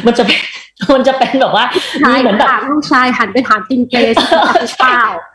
[0.06, 0.40] มันจะเป็น
[0.94, 1.66] มันจะเป็นแบบว่า
[2.04, 4.16] ชายมีเหมือนแบบถามลูกชายหันไปถามตินเกส
[4.80, 5.02] เปล่า
[5.34, 5.35] ห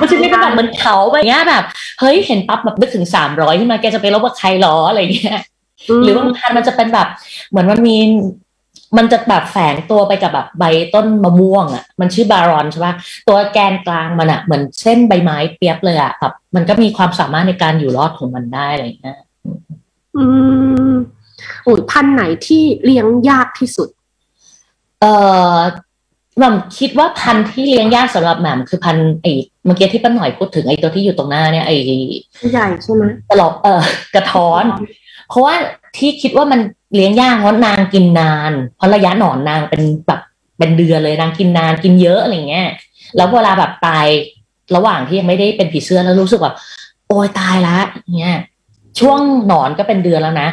[0.00, 1.64] มันจะมีเป็นแบบเหมือนเขาแบบเงี้ยแบบ
[2.00, 5.40] เฮ้ยเห็นปั๊บแบบนึกถึงสามร้อยขึ้นมาแกจะไปลบกับใครหรออะไรเงี้ย
[6.02, 7.08] หรือบางพันธุ์มันจะเป็นแบบ
[7.50, 7.96] เหมือนมันมี
[8.96, 10.64] มันจะแบบแฝงตัวไปกับแบบใบ
[10.94, 12.94] ต้นมะม่วงอะ มันชื่อบารอนใช่ปะ
[13.28, 19.18] ตัวแกนกลางมันอะ เหมือนเส้นใบไม้เปียบเลยอะแบบมันก็มีความสามารถในการอยู่รอดของมันได้อะไรเงี้ย
[20.16, 20.24] อื
[20.90, 20.92] ม
[21.64, 23.88] โอ้ยพันธุ์ไหนที่เลี้ยงยากที่สุด
[25.00, 25.04] เอ
[25.54, 25.56] อ
[25.89, 29.32] แหม่มคิดว่าพันธุ์ที่เลี้ยงยากสำหรับแหม่มคือพันธุ์ไอ้
[29.64, 31.76] เมื่อกี้ที่ป้าหน่อยพูดถึงไอ้ตัวที่อยู่ตรงหน้าเนี่ยไอ้
[32.52, 33.82] ใหญ่ใช่ไหมตลอกเออ
[34.14, 34.64] กระท้อน
[35.28, 35.54] เพราะว่า
[35.96, 36.60] ที่คิดว่ามัน
[36.94, 40.20] เลี้ยงยากเพราะนางกินนาน เพราะระยะหนอนนางเป็นแบบ
[40.58, 42.68] เป็นเดือนเลยนางกินนานกินเยอะอะไรเงี้ย
[43.16, 44.06] แล้วเวลาแบบตาย
[44.76, 46.56] ระหว่างที่ยังไม่ได้เป็นผีเสื้อแล้วรู้สึกแบบ
[47.08, 47.78] โอ้ยตายละ
[48.20, 48.38] เงี้ย
[49.00, 50.48] ช่วงหนอนก็เป็นเดือนแล้วนะ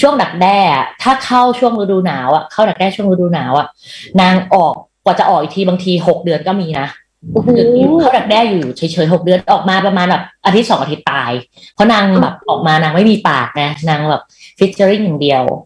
[0.00, 3.66] ช่วงดักแด้อะถ้าเข้าช่วงฤดูหนาวอะเข้าดักแด้ช่วงฤดูหนาวอะ
[4.20, 6.88] นางออกก ว่าจะออกอีกทีบางทีหกเดือนก็มีนะ
[7.32, 11.32] โอ้โหอยู่เข้าดักแด้อยู่เฉยๆหกเดือนออกมาประมาณแบบอาทิตย์สองอาทิตย์ตาย
[11.74, 14.22] เพราะนางแบบออกมานางไม่มีปากนะนางแบบ
[14.58, 15.58] featuring อย่างเดียวเหรอ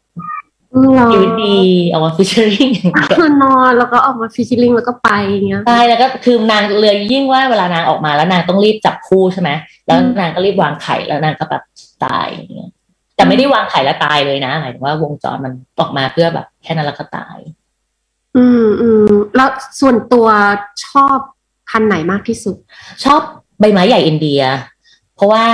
[1.13, 1.59] ชีวิตดี
[1.91, 9.51] ออกมา featuring อย่างเดียวคือนอนแล้วก็ออกมา featuring แล้วก็ไปอย่างเงี้ยใช่แล้วก็คือนางเลยยิ่งว่าเวลานางออกมาแล้วนางต้องรีบจับคู่ใช่ไหม
[9.87, 11.63] แล้วนางก็รีบวางไข่แล้วนางก็แบบ
[12.05, 12.71] ตายอย่างเงี้ย
[13.17, 17.37] แต่ไม่ได้วางไข่แล้วตายเลยนะหมายถึงว่าวงจรมันออกมาเพื่อแบบแค่นั้นแล้วก็ตาย
[18.37, 20.27] อืมอืมแล้วส่วนตัว
[20.87, 21.19] ชอบ
[21.69, 22.57] พันธุ์ไหนมากที่สุด
[23.05, 23.21] ชอบ
[23.61, 24.41] ใบไม้ใหญ่อินเดีย
[25.15, 25.45] เพราะว่า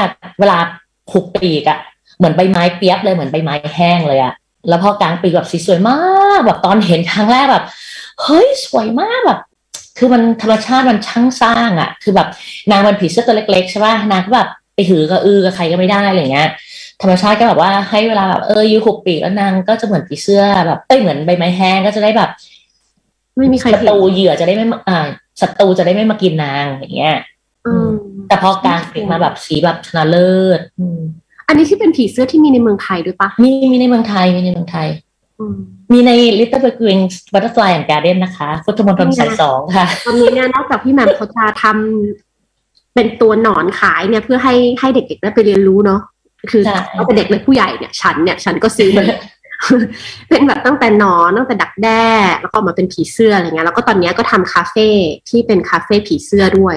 [0.41, 0.59] เวลา
[1.11, 1.79] ผูกปีกอะ
[2.19, 4.35] เหมือนใบไม้เปียกเลยเหมือนใบไม้แห้งเลยอะ
[4.69, 7.65] แล้วพอกลางปีกแบบสีสวยมากแบบตอนเห็นครั้งแรกแบบ
[8.23, 9.39] เฮ้ยสวยมากแบบ
[9.99, 12.29] คือมันธรรมชาติมันช่างสร้างอะคือแบบ
[12.71, 16.49] นางมันผีเสื้อตัวเล็กๆใช่ป่ะนางก็แบบไปหือกับอือกับใครก็ไม่ได้อะไรเงี้ย
[17.03, 22.31] ธรรมชาติก็แบบว่าให้เวลาแบบเออยูหุบปีกแล้วนางก็จะเหมือนผีเสื้อแบบเอ้ยเหมือนใบไม้แห้งก็จะได้แบบ
[23.39, 25.07] ไม่มีใครศัเห็นตรูเหยื่อจะได้ไม่มาอ่า
[25.41, 27.17] ศัตรูจะได้ไม่มากินนางอย่างเงี้ย
[27.67, 27.89] อืม
[28.29, 31.01] แต่พอกลางปีกมาแบบสีแบบชนะเลิศอืม
[31.49, 34.89] อันนี้ที่เป็นผีเสื้อที่มีในเมืองไทยด้วยปะมีมีในเมืองไทยมีในเมืองไทย
[35.39, 35.57] อืม
[35.93, 46.01] มีใน Little Big Wings Butterfly and Garden นะคะพุทธมณฑลสายสองค่ะ ตอนนี้เนี่ยนอกจากพี่แหม่มเขาจะทำเป็นตัวหนอนขายเนี่ยเพื่อให้ให้เด็กๆได้ไปเรียนรู้เนาะ
[46.51, 49.05] คือใช่เขาเป็นเด็กเลยผู้ใหญ่เนี่ย ฉันเนี่ย ฉันก็ซื้อมา
[50.29, 52.05] เป็นแบบตั้งแต่นอนตั้งแต่ดักแด้
[52.41, 54.89] แล้วก็มาเป็นผีเสื้ออะไรเงี้ยแล้วก็ตอนนี้ก็ทำคาเฟ่
[55.29, 56.77] ที่เป็นคาเฟ่ผีเสื้อด้วย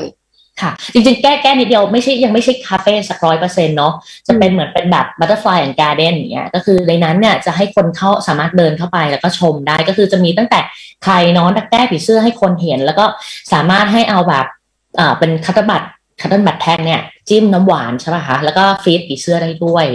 [0.62, 3.94] ค่ะจริงๆ แก้แก้นิดเดียวไม่ใช่ยังไม่ใช่คาเฟ่สักร้อยเปอร์เซ็นต์เนาะ
[4.28, 10.60] จะเป็นเหมือนเป็นแบบ Butterfly and Garden อย่างเงี้ยก็คือในนั้นเนี่ยจะให้คนเข้าสามารถเดินเข้าไปแล้วก็ชมได้ก็คือจะมีตั้งแต่
[11.04, 13.06] ไข่หนอนดักแด้ผีเสื้อให้คนเห็น แล้วก็
[13.54, 14.46] สามารถให้เอาแบบ
[15.00, 15.84] อ่าเป็น cotton bud
[16.22, 19.86] cotton bud แท่งเนี่ยจิ้มน้ำหวานใช่ป่ะคะแล้วก็ feed ผีเสื้อได้ด้วย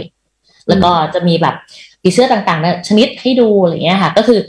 [0.69, 1.55] แล้วก็จะมีแบบ
[2.07, 4.41] ผีเสื้อต่างๆเนี่ยชนิดให้ดูอะไรเงี้ยค่ะ ก็คือ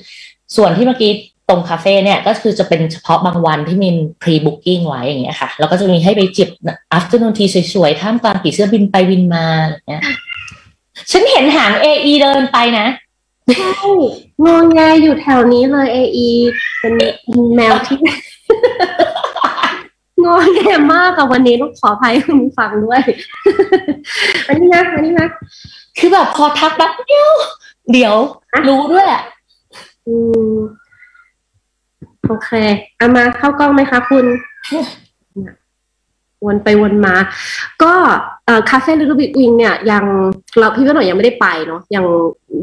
[0.55, 1.11] ส่วนที่เมื่อกี้
[1.49, 3.89] ตรงคาเฟ่เนี่ยก็คือจะเป็นเฉพาะบางวันที่มี
[4.21, 6.49] pre booking ไว้อย่างเงี้ยค่ะ แล้วก็จะมีให้ไปจิบ
[6.97, 10.03] afternoon tea สวยๆ ท่ามกลางผีเสื้อบินไปบินมาอะไรเงี้ย
[11.11, 12.87] ฉันเห็นหาง AE เดินไปนะ
[13.55, 13.91] ใช่
[14.43, 16.19] งอแงอยู่แถวนี้เลยเอไอ
[16.79, 16.93] เป็น
[17.55, 17.98] แมวที่
[20.24, 20.61] งอแง
[20.93, 23.01] มากกับวันนี้ต้องขออภัยคุณฟังด้วย
[24.48, 25.27] อันนี้นะอันนี้นะ
[25.98, 27.27] คือแบบพอทักแป๊บเดียว
[27.92, 28.16] เดี๋ยว
[28.68, 29.24] รู้ด้วยแหละ
[30.07, 30.16] อื
[30.51, 30.55] ม
[32.27, 32.50] โอเค
[32.98, 34.25] เอามาเข้ากล้องไหมคะคุณ
[36.46, 37.16] วนไปวนมา
[37.83, 37.94] ก็
[38.70, 40.03] คาเฟ่ลิ t บิ g วิงเนี่ย ยัง
[40.60, 42.05] เราพี่ก็หน่อยยังไม่ได้ไปเนาะยัง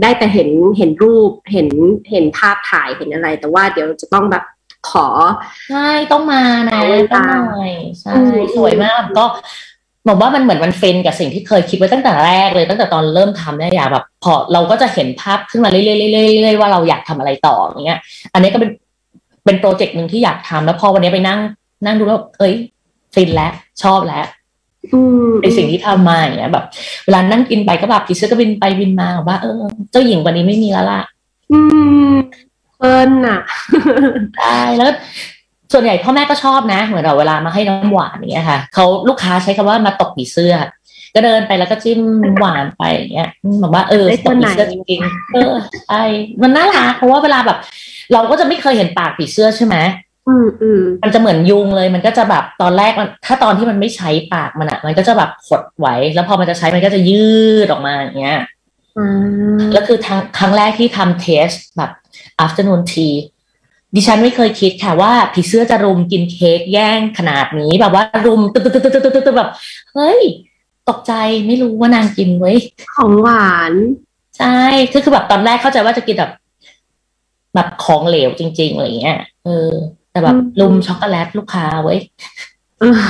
[0.02, 1.68] ได้แต่เห็นเห็นรูป เห็น
[2.10, 4.44] เห็นภาพถ่ายเห็นอะไร แต่ว่าเดี๋ยวจะต้องแบบ
[4.90, 5.06] ขอ
[5.70, 9.24] ใช่ ต้องมานะเอาไว้ต้องตามหน่อยใช่อืมสวยมากก็
[10.08, 18.00] บอกว่ามันเหมือนมันฟินกับสิ่งที่เคยคิดไว้ตั้งแต่แรกเลย ตั้งแต่ตอนเริ่มทำเนี่ยอยากแบบ พอเราก็จะเห็นภาพขึ้นมาเรื่อยๆเรื่อยๆเรื่อยๆว่าเราอยากทำอะไรต่ออย่างเงี้ย
[18.34, 18.70] อันนี้ก็เป็น
[19.44, 21.40] เป็นโปรเจกต์หนึ่งที่อยากทำแล้วพอวันนี้ไปนั่ง
[21.86, 22.54] นั่งดูแล้วเอ้ย
[23.14, 24.24] ฟินแล้วชอบแล้ว
[24.92, 26.64] อืมในสิ่งที่ทำมาอย่างเงี้ยแบบ
[27.04, 31.00] เวลานั่งกินไปก็แบบผีเสื้อก็บินไปบินมาบอกว่าเออ เจ้าหญิงวันนี้ไม่มีแล้วล่ะ
[31.52, 31.58] อื
[32.12, 32.14] ม
[32.76, 33.40] เฟิร์นอะ
[34.38, 34.90] ใช่แล้ว
[35.76, 40.54] ส่วนใหญ่พ่อแม่ก็ชอบนะ เหมือนเราเวลามาให้น้ำหวานอย่างเงี้ยค่ะเขาลูกค้าใช้คำว่ามาตกผีเสื้อ
[41.14, 42.00] ก็เดินไปแล้วก็จิ้ม
[42.40, 45.54] หวานไปอย่างเงี้ยอืมบอกว่าเออได้ตตักวไหนผีเสื้อจริงๆเออ
[45.88, 46.02] ใช่
[46.42, 47.58] มันน่ารักเพราะว่าเวลาแบบ
[48.12, 49.76] เราก็จะไม่เคยเห็นปากผีเสื้อใช่ไหม
[50.28, 57.26] อืมอืมมันจะเหมือนยุงเลย มันก็จะแบบตอนแรกมันถ้าตอนที่มันไม่ใช้ปากมันอะมันก็จะแบบขดไว้ แล้วพอมันจะใช้มันก็จะยื
[57.64, 58.38] ดออกมาอย่างเงี้ย
[58.98, 61.90] อ่าแล้วคือทั้งครั้งแรกที่ทำเทสแบบ
[62.44, 63.14] afternoon tea
[63.94, 69.50] ดิฉันไม่เคยคิดค่ะว่าผีเสื้อจะรุมกินเค้กแย่งขนาดนี้แบบว่ารุมตึ๊ดตึ๊ดตึ๊ดตึ๊ดตึ๊ดตึ๊ดแบบ
[69.94, 70.20] เฮ้ย
[70.88, 71.12] ตกใจ
[71.46, 72.58] ไม่รู้ว่านางกินเว้ย
[72.94, 73.72] ของหวาน
[74.38, 74.58] ใช่
[74.92, 76.32] คือคือแบบตอนแรกเข้าใจว่าจะกินแบบ
[77.54, 79.72] แบบของเหลวจริงๆอะไรเงี้ยเออ
[80.10, 81.98] แต่แบบรุมช็อกโกแลตลูกค้าเว้ย
[82.80, 83.00] เออ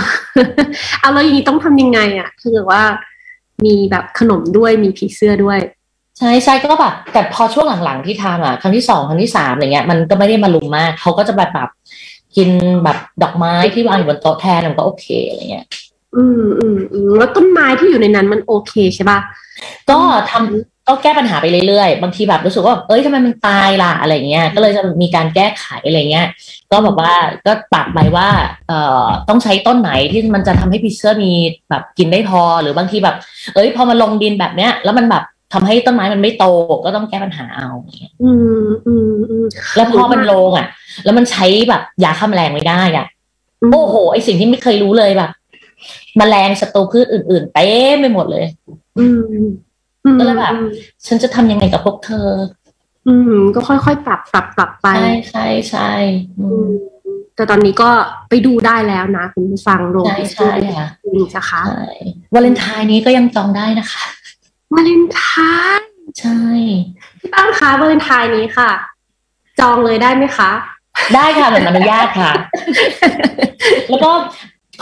[1.01, 2.83] เอาแล้วอย่างนี้ต้องทำยังไง อะ คือว่า
[3.65, 5.59] มีแบบขนมด้วยมีผีเสื้อด้วย
[6.19, 11.71] ใช่ใช่ก็แบบแต่พอช่วงหลังๆที่ทำอะ ครั้งที่สองครั้งที่สามอะไรเงี้ยมันก็ไม่ได้มาลุมมากเขาก็จะแบบแบบ
[12.37, 12.49] กิน
[12.85, 15.67] แบบดอกไม้ที่วางอยู่บนโต๊ะแทนมันก็โอเคอะไรเงี้ย
[16.17, 19.19] อืมอืมอืมแล้วต้นไม้ที่อยู่ในนั้นมันโอเคใช่ป่ะ
[19.91, 19.99] ก็
[20.31, 26.27] ทำก็แก้ปัญหาไปเรื่อยๆ บางทีแบบรู้สึกว่า เอ้ยทำไมมันตายล่ะอะไรเงี้ย ก็เลยจะมีการแก้ไขอะไรเงี้ย
[26.71, 27.15] ก็บอกว่า
[27.47, 28.29] ก็ปรับไปว่า
[28.69, 31.33] เอ่อ ต้องใช้ต้นไหนที่มันจะทำให้พิเซอร์มี
[31.71, 33.17] แบบกินได้พอ หรือบางทีแบบ
[33.55, 35.25] เอ้ย พอมันลงดินแบบเนี้ย แล้วมันแบบ
[35.55, 36.45] ทำให้ต้นไม้มันไม่โต
[36.85, 38.31] ก็ต้องแก้ปัญหาเอาอย่างเงี้ยอื
[38.65, 40.67] มอืมอืมแล้วพอมันลงอะ
[41.05, 43.07] แล้วมันใช้แบบยาฆ่าแมลงไม่ได้อะ
[43.71, 45.31] มโอ้โหไอสิ่งที่ไม่เคยรู้เลยแบบ
[46.19, 48.45] แมลงศัตรูพืชอื่นๆเต็มไปหมดเลย
[48.99, 49.45] อืม
[50.05, 50.55] อืมก็เลยแบบ
[51.07, 52.29] ฉันจะทำยังไงกับพวกเธอ
[53.09, 55.91] อืม ก็ค่อยๆปรับปรับปรับไป ใช่ใช่ใช่
[56.39, 56.71] อือืมม
[57.37, 57.91] แต่ตอนนี้ก็
[58.29, 61.87] ไปดูได้แล้วนะ คุณผู้ฟังโรงใช่ใช่ค่ะจริงนะคะใช่
[62.33, 64.05] วาเลนไทน์นี้ก็ยังจองได้นะคะ
[64.75, 65.25] วาเลนไท
[65.79, 66.41] น์ใช่
[67.21, 68.71] พี่ตั้งคะวาเลนไทน์นี้ค่ะ
[69.61, 70.51] จองเลยได้ไหมคะ
[71.15, 72.33] ได้ค่ะผมอนุญาตค่ะ
[73.89, 74.13] แล้วก็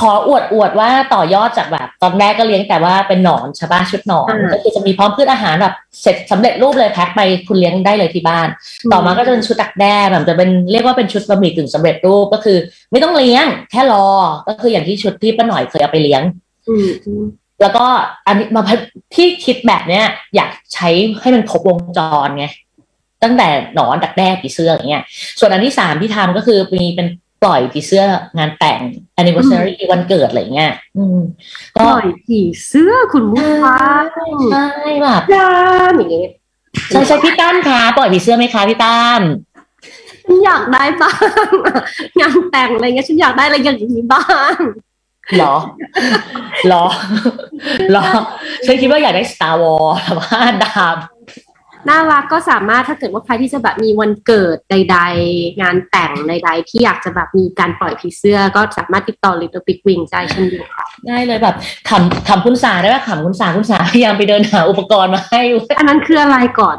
[0.00, 8.48] ขออวดอวดว่าต่อยอดจากแบบ ตอนแรกก็เลี้ยงแต่ว่าเป็นหนอนใช่ปะชุดหนอนอ่าก็คือจะมีพร้อมพืชอาหารแบบเสร็จสำเร็จรูปเลยแพ็คไปคุณเลี้ยงได้เลยที่บ้าน
[8.92, 12.59] ต่อมาก็จะเป็นชุดดักแด้แบบจะเป็นเรียกว่าเป็นชุดบะหมี่กึ่งสำเร็จรูปก็คือ
[12.92, 14.07] ไม่ต้องเลี้ยงแค่รอ
[14.48, 16.22] ก็คืออย่างที่ชุดที่ป้าหน่อยเคยเอาไปเลี้ยง
[16.68, 17.24] อืมอืม
[17.62, 17.85] แล้วก็
[18.27, 18.62] อันนี้มา
[19.14, 20.05] ที่คิดแบบเนี้ย
[20.37, 20.88] อยากใช้
[21.20, 22.46] ให้มันครบวงจรไง
[23.22, 25.05] ตั้งแต่หนอนดักแด้ผีเสื้ออย่างเงี้ย
[25.38, 27.07] ส่วนอันที่สามที่ทำก็คือมีเป็น
[27.42, 28.05] ปล่อยผีเสื้อ
[28.38, 28.81] งานแต่ง
[29.18, 31.18] anniversary วันเกิดอะไรเงี้ยอืม
[31.77, 34.05] ปก็ล่อยผีเสื้อคุณผู้ฟัง
[34.53, 34.66] ใช่
[35.03, 35.53] แบบยา
[35.90, 36.27] มอย่างงี้
[36.90, 39.20] ใช่ใช่พี่ตั้มคะปล่อยผีเสื้อไหมคะพี่ตั้ม
[40.25, 41.81] ฉันอยากได้บ้างอะ
[42.20, 44.57] งานแต่งอะไรเงี้ยฉันอยากได้อะไรอย่างนี้บ้าง
[44.91, 45.54] เหรอ
[46.66, 46.85] เหรอ
[47.90, 48.04] เหรอ
[48.66, 50.96] ฉันคิดว่าอยากได้ Star Wars แต่ว่าดาบ
[51.88, 54.98] น่ารักก็สามารถถ้าเกิดว่าใครที่จะแบบมีวันเกิดใด
[55.30, 61.56] ๆ งานแต่งใด ๆ ที่อยากจะแบบมีการปล่อยผีเสื้อ ก็สามารถติดต่อ Little Big Wing ได้เช่นเดียวกันได้เลยแบบ
[61.88, 65.42] ขำขำคุณสาได้ไหมขำคุณสาคุณสาพยายามไปเดินหาอุปกรณ์มาให้
[65.78, 66.76] อันนั้นคืออะไรก่อน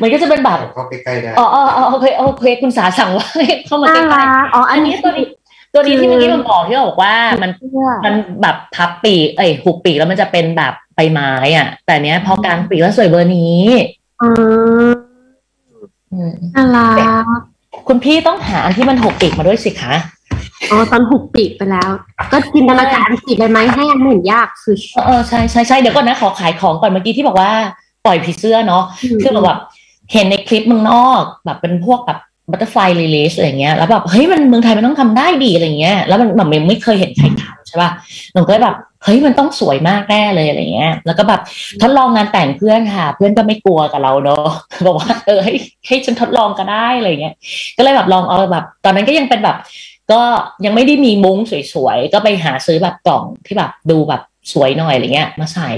[0.00, 5.26] มันก็จะเป็นแบบเข้าไปใกล้ได้อ๋ออ๋ออ๋อโอเคโอเคคุณสาสั่งว่าให้เข้ามาน่าใกล้รักอ๋อๆอัอันนนี้นี้ตัวนี้
[5.72, 13.64] ตัวนี้ที่เมื่อกี้มันบอกที่บอกว่ามันเสื้อมันแบบพับปีกเอ้ยหุบปีกแล้วมันจะเป็นแบบใบไม้อะ แต่เนี้ยพอกลางปีกแล้วสวยเบอร์นี้
[14.22, 14.28] อื
[14.88, 14.92] ม
[16.12, 16.88] อืมน่ารั
[17.22, 17.24] ก
[17.88, 19.94] คุณพี่ต้องหาอันที่มันหุบปีกมาด้วยสิคะ
[20.70, 21.90] อ๋อตอนหุบปีกไปแล้ว
[22.32, 27.50] ก็จินตนาการสีใบไม้ให้อันหนึ่งยากคือเออเออใช่ใช่ใช่เดี๋ยวก่อนนะขอขายของก่อนเมื่อกี้ที่บอกว่า
[28.06, 28.84] ปล่อยผีเสื้อเนาะ
[29.22, 29.58] คือแบบ
[30.12, 32.18] เห็นในคลิปเมืองนอก แบบเป็นพวกแบบ
[32.50, 37.90] butterfly release อะไรเงี้ยแล้วแบบเฮ้ยมันเมืองไทยมันต้องทำได้ดีอะไรเงี้ยแล้วมันแบบไม่เคยเห็นใครทำใช่ป่ะ
[38.34, 41.40] หนูก็แบบเฮ้ยมันต้องสวยมากแน่เลยอะไรเงี้ย แล้วก็แบบ
[41.82, 44.46] ทดลองงานแต่งเพื่อนค่ะ เพื่อนก็ไม่กลัวกับเราเนาะ
[44.86, 45.52] บอกว่าเออให้
[45.86, 47.34] ให้ฉันทดลองก็ได้อะไรเงี้ย
[47.76, 49.56] ก็เลยแบบลองเอาแบบ ตอนนั้นก็ยังเป็นแบบ
[50.12, 50.20] ก็
[50.64, 51.38] ยังไม่ได้มีมุ้ง
[51.74, 55.70] สวยๆก็ไปหาซื้อแบบกล่องที่แบบดูแบบ สวยหน่อยอะไรเงี้ย มาใส่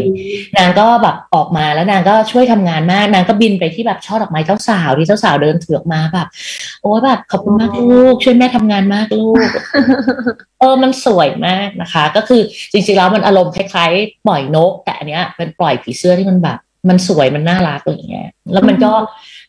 [0.56, 6.28] นางก็แบบออกมาแล้วนางก็ช่วยทำงานมากนางก็บินไปที่แบบช่อดอกไม้เจ้าสาวที่เจ้าสาวเดินถือออกมาแบบ
[6.82, 9.48] โอ้ยแบบขอบคุณมากลูก ช่วยแม่ทำงานมากลูก
[10.60, 12.40] เออมันสวยมากนะคะ ก็คือ
[12.72, 16.58] จริงๆแล้วมันอารมณ์คล้ายๆ ปล่อยนก แต่อันเนี้ยเป็นปล่อยผีเสื้อที่มันแบบ
[16.88, 18.92] มันสวยมันน่ารักอะไรอย่างเงี้ย แล้วมันก็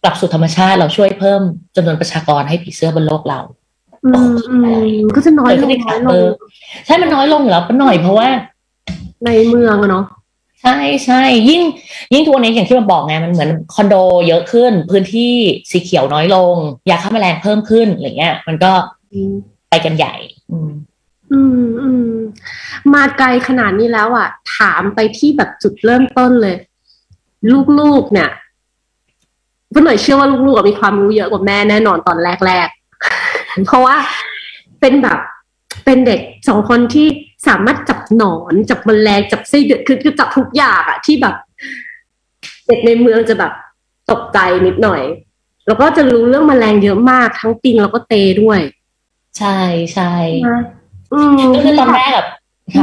[0.03, 1.41] กลับสู่ธรรมชาติเราช่วยเพิ่ม
[1.75, 3.39] จำนวนประชากรให้ผีเสื้อบนโลกเรา
[4.05, 4.57] อืมอื
[4.93, 6.29] มก็จะน้อยลงน้อยลเองอ
[6.85, 8.27] ใช่มันน้อยลงอยู่แล้วหน่อยเพราะว่า
[9.25, 10.05] ในเมืองอะเนาะ
[10.61, 11.61] ใช่ใช่ยิ่ง
[12.13, 13.95] ยิ่งทัวร์นี้อย่างที่มันบอกไงมันเหมือนคอนโด
[14.27, 15.33] เยอะขึ้น พื้นที่
[15.71, 16.55] สีเขียวน้อยลง
[16.89, 18.71] ยาฆ่าแมลงเพิ่มขึ้นอะไรเงี้ย มันก็
[19.69, 20.13] ไปกันใหญ่
[20.51, 20.71] อืม
[21.31, 22.17] อืมอืม
[22.93, 26.55] มาไกลขนาดนี้แล้วอะ ถามไปที่แบบจุดเริ่มต้นเลย
[27.79, 28.29] ลูกๆเนี่ย
[29.69, 33.95] เพื่อนหน่อยเชื่อว่าลูกๆอะมีความรู้เยอะกว่าแม่แน่นอนตอนแรกๆเพราะว่า
[34.79, 35.19] เป็นแบบ
[35.85, 37.07] เป็นเด็กสองคนที่
[37.47, 41.35] สามารถจับหนอนจับแมลงจับไส้เดือนคือคือจับทุกอย่างอะที่แบบ
[42.67, 43.51] เด็กในเมืองจะแบบ
[44.11, 45.01] ตกใจนิดหน่อย
[45.67, 48.59] แล้วก็จะรู้เรื่องแมลงเยอะมากทั้งปิงแล้วก็เตด้วย
[49.37, 49.59] ใช่
[49.93, 50.13] ใช่
[51.13, 52.27] อืมก็คือตอนแรกแบบ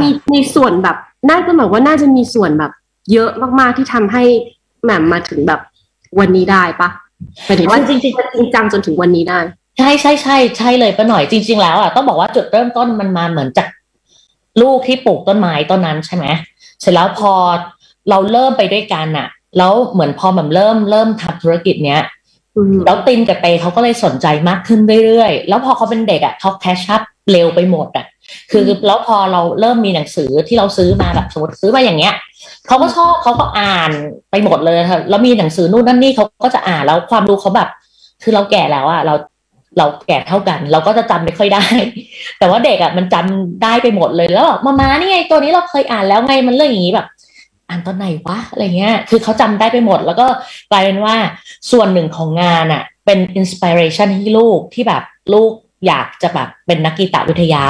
[0.01, 0.97] มีมีส่วนแบบ
[1.29, 2.71] น่าจะแบบว่าน่าจะมีส่วนแบบ
[3.11, 4.23] เยอะมากๆที่ทำให้
[4.83, 5.59] แหม่มมาถึงแบบ
[6.19, 6.89] วันนี้ได้ปะ
[7.45, 9.39] หมายถึงว่าจริงๆจริงจังจนถึงวันนี้ได้
[9.77, 13.67] ใช่ใช่ใช่ใช่เลยป้าหน่อยจริง ๆ แล้วอะต้องบอกว่าจุดเริ่มต้นมันมาเหมือนจาก
[14.61, 16.25] ลูกที่ปลูกต้นไม้ต้นนั้นใช่ไหม
[16.81, 17.33] เสร็จแล้วพอ
[18.09, 22.01] เราเริ่มไปด้วยกันอะ แล้วเหมือนพอแบบเริ่มเริ่มทำธุรกิจเนี้ย
[22.57, 28.05] อืมแล้วตินกับเตเขาก็เลยสนใจมากขึ้นเรื่อยๆ แล้วพอเขาเป็นเด็กอะเขาแคชชัพเร็วไปหมดอะ
[28.51, 32.13] คือแล้วพอเราเริ่มมีหนังสือที่เราซื้อมาแบบสมมติซื้อมาอย่างเงี้ย
[32.67, 33.91] เขาก็ชอบเขาก็อ่าน
[34.31, 37.69] ไปหมดเลยค่ะแล้วมีหนังสือนู่นนั่นนี่เขาก็จะอ่านแล้วความรู้เขาแบบ
[38.23, 39.13] คือเราแก่แล้วอะเรา
[39.77, 41.65] เราแก่เท่ากัน เราก็จะจำไม่ค่อยได้
[42.39, 47.07] แต่ว่าเด็กอะมันจำได้ไปหมดเลยแล้วแบบมามานี่ไงตัวนี้เราเคยอ่านแล้วไงมันเรื่องอย่างนี้แบบ
[47.69, 50.27] อ่านตอนไหนวะอะไรเงี้ย คือเขาจำได้ไปหมด แล้วก็
[50.71, 51.15] กลายเป็นว่า
[51.71, 55.03] ส่วนหนึ่งของงานอะ เป็นอินสปิเรชันให้ลูกที่แบบ
[55.33, 55.51] ลูก
[55.87, 57.65] อยากจะแบบเป็นนักกีตาวิทยา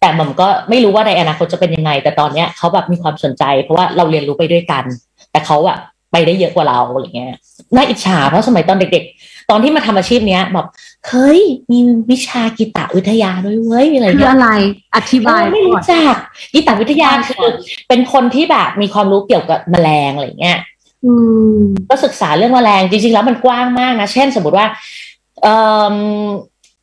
[0.00, 4.84] แต่ม่อมก็ไม่รู้ว่าในอนาคตจะเป็นยังไง แต่ตอนเนี้ยเขาแบบมีความสนใจ เพราะว่าเราเรียนรู้ไปด้วยกัน
[5.30, 5.80] แต่เขาแบบ
[6.12, 7.32] ไปได้เยอะกว่าเราอะไรเงี้ย
[7.74, 10.66] น่าอิจฉาเพราะสมัยตอนเด็ก ๆ ตอนที่มาทำอาชีพเนี้ยแบบ
[11.08, 11.78] เฮ้ย มี
[12.10, 14.50] วิชากีตวิทยาด้วยเว้ยอะไรคือเงี้ยอะไร
[14.96, 16.16] อธิบายเออไม่ก่อรู้นจัก
[16.52, 17.46] กีตวิทยาคือ
[17.88, 20.58] เป็นคนที่แบบมีความรู้เกี่ยวกับแมลงอะไรเงี้ย
[21.04, 21.12] อื
[21.54, 21.56] ม
[21.88, 24.66] ก็ศึกษาเรื่องแมลงจริงๆแล้วมันกว้างมากนะ เช่น สมมติว่า
[25.42, 25.54] เอ่
[25.94, 25.96] อ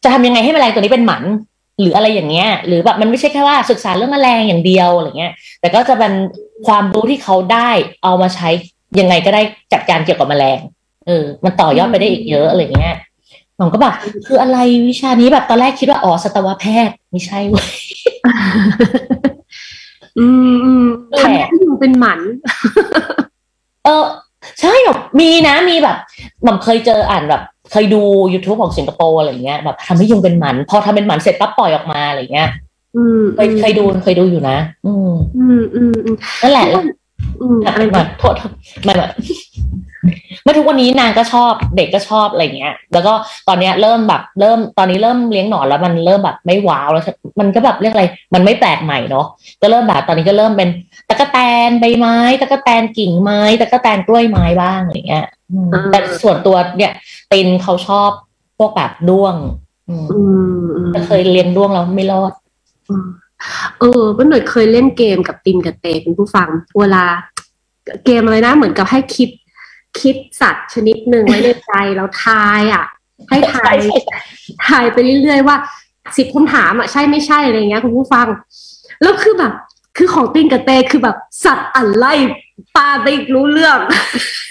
[0.03, 1.23] จะทำยังไงให้แมลงตัวนี้เป็นหมัน
[1.81, 6.13] หรืออะไรอย่างเงี้ย หรือแบบมันไม่ใช่แค่ว่าศึกษาเรื่องแมลงอย่างเดียวอะไรเงี้ย แต่ก็จะเป็น
[6.67, 7.69] ความรู้ที่เขาได้
[8.03, 8.49] เอามาใช้
[8.99, 9.41] ยังไงก็ได้
[9.73, 10.59] จัดการเกี่ยวกับแมลง
[11.07, 12.95] เออมันต่อยอดไปได้อีกเยอะอะไรเงี้ย
[13.57, 13.93] หนองก็แบบ
[14.27, 14.57] คืออะไร
[14.89, 17.69] วิชานี้แบบตอนแรกคิดว่าอ๋อสัตวแพทย์ไม่ใช่เว้ย
[20.19, 20.85] อืมอืม
[21.21, 22.19] ทำให้ยุงเป็นหมัน
[23.85, 24.05] เออ
[24.61, 25.97] ใช่แบบมีนะมีแบบ
[26.45, 27.41] ผมเคยเจออ่านแบบ
[27.71, 28.01] เคยดู
[28.33, 32.49] YouTube ของสิงคโปร์อะไรเงี้ยแบบทำให้ยุงเป็นหมัน พอทำเป็นหมันเสร็จปั๊บปล่อยออกมาอะไรเงี้ย
[32.95, 36.65] อืมเคยเคยดูเคยดูอยู่นะ อืม อืมอืมอืมนั่นแหละ
[37.41, 38.35] อืมอะไรแบบโทษ
[38.87, 39.11] มันแบบ
[40.43, 43.13] เมื่อทุกวันนี้นางก็ชอบเด็กก็ชอบอะไรเงี้ย แล้วก็
[43.47, 47.03] ตอนเนี้ยเริ่มแบบเริ่มตอนนี้เริ่มเลี้ยงหนอนแล้วมันเริ่มแบบไม่ว้าวแล้ว
[47.39, 49.25] มันก็แบบเรียกอะไร มันไม่แปลกใหม่เนาะ
[49.61, 50.69] ก็เริ่มแบบตอนนี้ก็เริ่มเป็น
[51.09, 56.93] ตะกะแตนใบไม้ตะกะแตนกิ่งไม้ตะกะแตนกล้วยไม้บ้างอะไรเงี้ยอืมแต่ส่วนตัวเนี่ย
[57.31, 58.09] ตินเขาชอบ
[58.57, 59.35] พวกแบบด้วง
[59.89, 60.21] อืมอื
[60.61, 62.31] มอืมแต่เคยเลี้ยงด้วงแล้วไม่รอด
[63.79, 67.03] เออป้าหน่อยเคยเล่นเกมกับตินกับเตเป็นผู้ฟัง เวลา
[68.05, 69.29] เกมอะไรนะ เหมือนกับให้คิด
[70.01, 72.85] คิดสัตว์ชนิดหนึ่งไว้ในใจแล้วทายอะ
[73.29, 73.75] ให้ทาย
[74.67, 75.55] ทายไปเรื่อยๆว่า
[76.17, 78.27] สิบคำถามอะใช่ไม่ใช่อะไรเงี้ยคุณผู้ฟัง
[79.01, 79.53] แล้วคือแบบ
[79.97, 82.05] คือของตินกับเตคือแบบสัตว์อะไร
[82.75, 83.77] ปาไปอีกรู้เรื่อง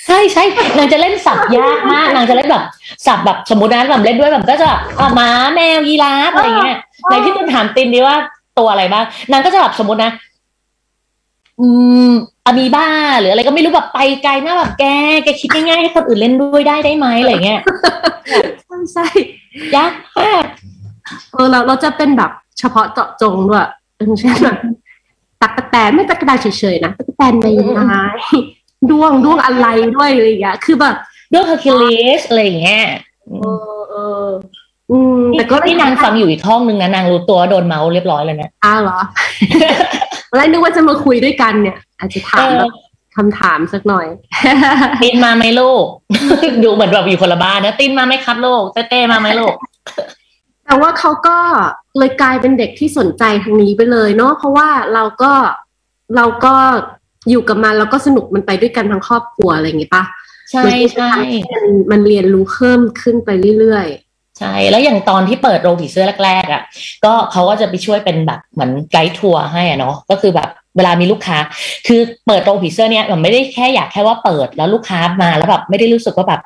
[0.06, 0.44] ใช่ใช่
[0.76, 2.64] นางจะเล่นสับยากมากนางจะเล่นแบบ
[3.06, 6.78] สับแบบสมมตินะแบบเล่นด้วยแบบก็จะแบบอะหมาแมวยีราฟอะไรเงี้ย
[7.10, 8.16] ในที่คุณถามตินดีว่า
[8.58, 10.12] ตัวอะไรบ้างนางก็จะแบบสมมตินะ
[11.60, 11.68] อื
[12.08, 12.12] ม
[12.44, 12.88] อะมีบา
[13.20, 14.84] หรืออะไรก็ไม่รู้แบบไปไกลมากแบบแก
[15.24, 17.60] แกคิดง่ายๆให้คนอื่นเล่นด้วยได้ได้ไหมอะไรเงี้ย
[18.62, 19.06] ใช่ใช่
[19.76, 20.44] ยากมาก
[21.32, 23.66] เออเราเราจะเป็นแบบเฉพาะเจาะจงด้วย
[23.98, 24.58] อย่างเช่นแบบ
[25.42, 28.02] ตักกะแตนไม่ตักกะแตนเฉยๆนะตักกะแตนใบไม้
[28.90, 29.66] ด้วงด้วงอะไร
[29.96, 30.94] ด้วยเลยอย่างเงี้ยคือแบบ
[31.32, 32.86] ด้วงเฮอร์คิวลิสอะไรอย่างเงี้ย
[33.40, 33.44] เอ
[33.76, 34.28] อเออ
[34.92, 38.98] อืมแต่แต่ก็ก็ที่นางฟังอยู่อีกห้องนึงนะนางรู้ตัวว่าโดนเมาส์เรียบร้อยเลยนะอ้าวเหรอ
[40.36, 42.72] แล้วนึกว่าจะมาคุยด้วยกันเนี่ย อาจจะถามแบบ
[43.16, 44.06] คำถามสักหน่อย
[45.02, 45.84] ตินมาไหมลูก
[46.64, 49.54] ดูเหมือนแบบอยู่คนละบ้านนะ ตินมาไหมครับลูกเต้เต้มาไหมลูก
[50.66, 51.36] แต่ว่าเขาก็
[51.98, 55.32] เลยกลายเป็นเด็กที่สนใจทางนี้ไปเลยเนาะเพราะว่าเราก็
[56.16, 56.54] เราก็
[57.30, 60.04] อยู่กับมันแล้วก็สนุกมันไปด้วยกันทั้งครอบครัวอะไรอย่างงี้ปะ
[60.50, 60.62] ใช่
[60.94, 61.12] ใช่
[61.52, 63.86] มันมันเรียนรู้เพิ่มขึ้นไปเรื่อย
[64.38, 66.62] ใช่ แล้วอย่างตอนที่เปิดโรงผีเสื้อแรกๆอะ
[67.04, 71.38] ก็เขาก็จะไปช่วยเป็นแบบเหมือนไกด์ทัวร์ให้อะเนาะก็คือแบบเวลามีลูกค้า
[71.86, 76.40] คือเปิดโรงผีเสื้อเนี่ยมันไม่ได้แค่อยากแค่ว่าเปิดแล้วลูกค้ามาแล้วแบบไม่ได้รู้สึกว่าแบบ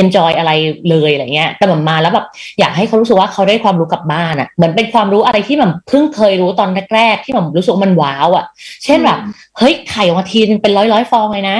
[0.00, 0.52] enjoy อะไร
[0.88, 2.26] เลยอะไรเงี้ย แต่แบบมาแล้วแบบ
[2.60, 8.44] อยากให้เขารู้สึกว่าเขาได้ความรู้กลับบ้านอะ เหมือนเป็นความรู้อะไรที่แบบเพิ่งเคยรู้ตอนแรกๆที่แบบรู้สึกว่ามันว้าวอะ
[8.84, 9.18] เช่นแบบ
[9.58, 11.58] เฮ้ยไข่ออกมาทีนึงเป็นร้อยร้อยๆฟองเลยนะ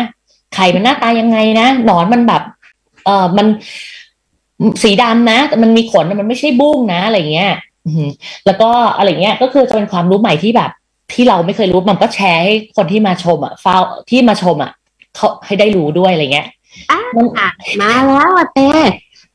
[0.55, 2.42] ไข่มันหน้าตายังไงนะ หนอนมันแบบ
[3.05, 3.46] เออมัน
[4.83, 7.53] สีดำนะ แต่มันมีขนมันไม่ใช่บุ้งนะอะไรเงี้ย
[7.87, 8.07] อืม
[8.47, 10.71] แล้วก็อะไรเงี้ยก็คือจะเป็นความรู้ใหม่ที่แบบ
[11.12, 13.77] ที่เราไม่เคยรู้มันก็แชร์ให้คนที่มาชมอะเฝ้า
[14.11, 14.73] ที่มาชมอะ
[15.16, 17.49] เขาให้ได้รู้ด้วยอะไรเงี้ยๆอะมันอะ
[17.81, 18.71] มาแล้วอะเต้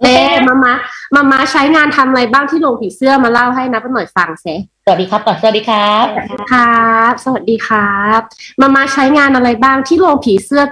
[0.04, 0.74] เต้มามา
[1.16, 4.46] มามาใช้งานทำอะไรบ้างที่โรงผีเสื้อมาเล่าให้นะป้าหน่อยฟังเซ
[4.86, 6.06] สวัสดีครับก่อนสวัสดีครับ
[6.54, 8.20] ครับ สวัสดีครับ
[8.62, 10.64] มามาใช้งานอะไรบ้างที่โรงผีเสื้อ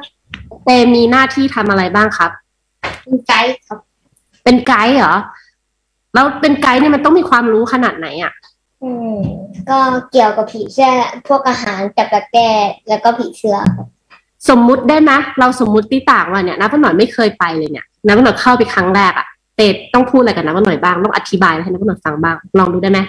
[0.66, 2.32] เตมีหน้าที่ทำอะไรบ้างครับ
[3.04, 3.80] เป็นไกด์ครับ
[4.44, 5.16] เป็นไกด์เหรอ
[6.14, 8.34] แล้วเป็นไกด์เนี่ยมันต้องมีความรู้ขนาดไหนอะ
[8.84, 9.16] อืม
[9.70, 9.80] ก็
[10.12, 10.92] เกี่ยวกับผีเสื้อ
[11.28, 12.52] พวกอาหารจับกระแก้
[12.90, 13.88] แล้วก็ผีเสื้อครับ
[14.50, 23.00] สมมุติได้ไหมเราสมมุติที่ต่างว่าเนี่ยน้าป้าหน่อยไม่เคยไปเลยเนี่ยน้าป้าหน่อยเข้าไปครั้งแรกอะเตดต้องพูดอะไรกับน้าป้าหน่อยบ้างต้องอธิบายให้น้าป้าหน่อยฟังบ้างลองดูได้ไหม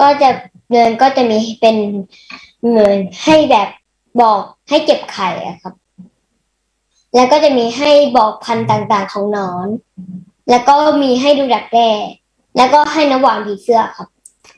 [0.00, 0.28] ก็จะ
[0.72, 1.76] เดินก็จะมีเป็น
[2.66, 3.68] เหมือนให้แบบ
[4.20, 5.74] บอกให้เก็บไข่อะครับ
[7.14, 9.68] แล้วก็จะมีให้บอกพันธุ์ต่างๆของหนอน
[10.50, 11.88] แล้วก็มีให้ดูดักแด้
[12.56, 14.08] แล้วก็ให้น้ำหวานผีเสื้อครับ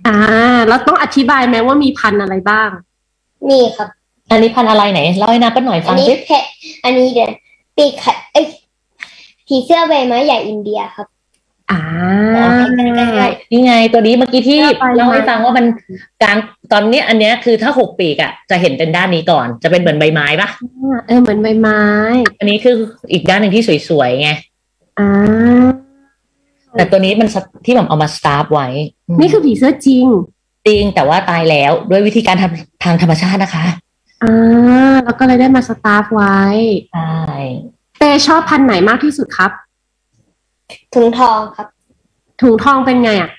[0.06, 0.16] อ่า
[0.68, 2.70] แล้วต้องอธิบายไหมว่ามีพันธุ์อะไรบ้าง
[3.48, 3.88] มีครับ
[4.30, 6.44] อันนี้พันธุ์อะไรไหนเล่าให้นาป้าหน่อยอัฟันงนี้สิเพะ
[6.84, 7.30] อันนี้เดี๋ยว
[7.76, 8.46] ปีกไข่เอ้ย
[9.46, 11.06] ผีเสื้อใบไม้ใหญ่อินเดียครับ
[11.70, 11.80] อ่า
[13.50, 15.66] นี่ไงตัวนี้เมื่อกี้ที่ไปมาเล่าให้ฟังว่ามัน
[16.22, 16.36] กลาง
[16.72, 20.48] ตอนเนี้ยอันเนี้ยคือถ้าหกปีกอะจะเห็นเป็นด้านนี้ก่อน จะเป็นเหมือนใบไม้ปะ
[21.06, 21.82] เออเหมือนใบไม้
[22.38, 22.76] อันนี้คือ
[23.12, 24.30] อีกด้านหนึ่งที่สวยๆไง
[24.98, 25.08] อ่า
[26.76, 28.68] แต่ตัวนี้มันสที่แบบเอามาสตาร์ฟไว้
[29.16, 30.06] มนี่คือผีเสื้อจริง
[30.66, 33.64] จริงแต่ว่าตายแล้วด้วยวิธีการทำทางธรรมชาตินะคะ
[34.22, 36.38] อ่าแล้วก็เลยได้มาสตาฟไว้
[36.92, 37.12] ใช่
[37.98, 39.50] เตชอบพันธุ์ไหนมากที่สุดครับ
[40.94, 41.66] ถุงทองครับ
[42.40, 43.30] ถุงทองเป็นไงอะ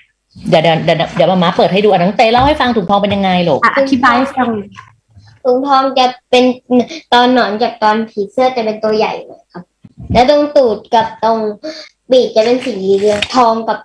[0.48, 4.48] เดี๋ยวเดี๋ยวเดี๋ยวเดี๋ยวมาม้าเปิดให้ดูอันน้องเต้เล่าให้ฟังถุงทองเป็นยังไงลูกอะอธิบายให้ฟัง
[5.44, 6.44] ถุงทองจะเป็น
[7.12, 9.64] ตอนหนอนจากตอนผีเสื้อจะเป็นตัวใหญ่หน่อยครับ
[10.12, 11.38] แล้วตรงตูดกับตรง
[12.10, 13.78] ปีกจะเป็นสีเหลืองทองกับ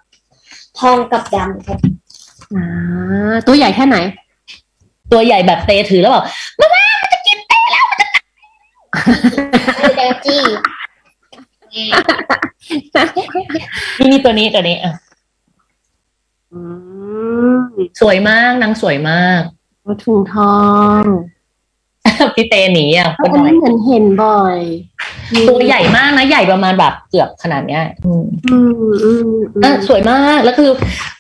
[0.80, 1.80] ทองกับดำครับ
[2.56, 3.98] อ่าตัวใหญ่แค่ไหน
[5.12, 6.26] ตัวใหญ่แบบเตถือแล้วแบบ
[6.60, 7.86] มาม่ามันจะกินเตแล้ว
[9.98, 10.42] เดอร์จี้
[14.00, 14.94] นี่นี่ตัวนี้ตัวนี้อะ
[16.52, 16.60] อื
[17.56, 17.60] ม
[18.02, 19.42] สวยมากนางสวยมาก
[20.04, 20.58] ถุงทอ
[21.02, 21.04] ง
[22.36, 24.58] พี่เตหนีอะคอันนหน่อยนี้เหมือนเห็นบ่อย
[25.48, 30.72] ตัวใหญ่มากนะ ใหญ่ประมาณแบบเกือบขนาดเนี้ย อืมอืมอืมอืเออมสวยมากแล้วคือ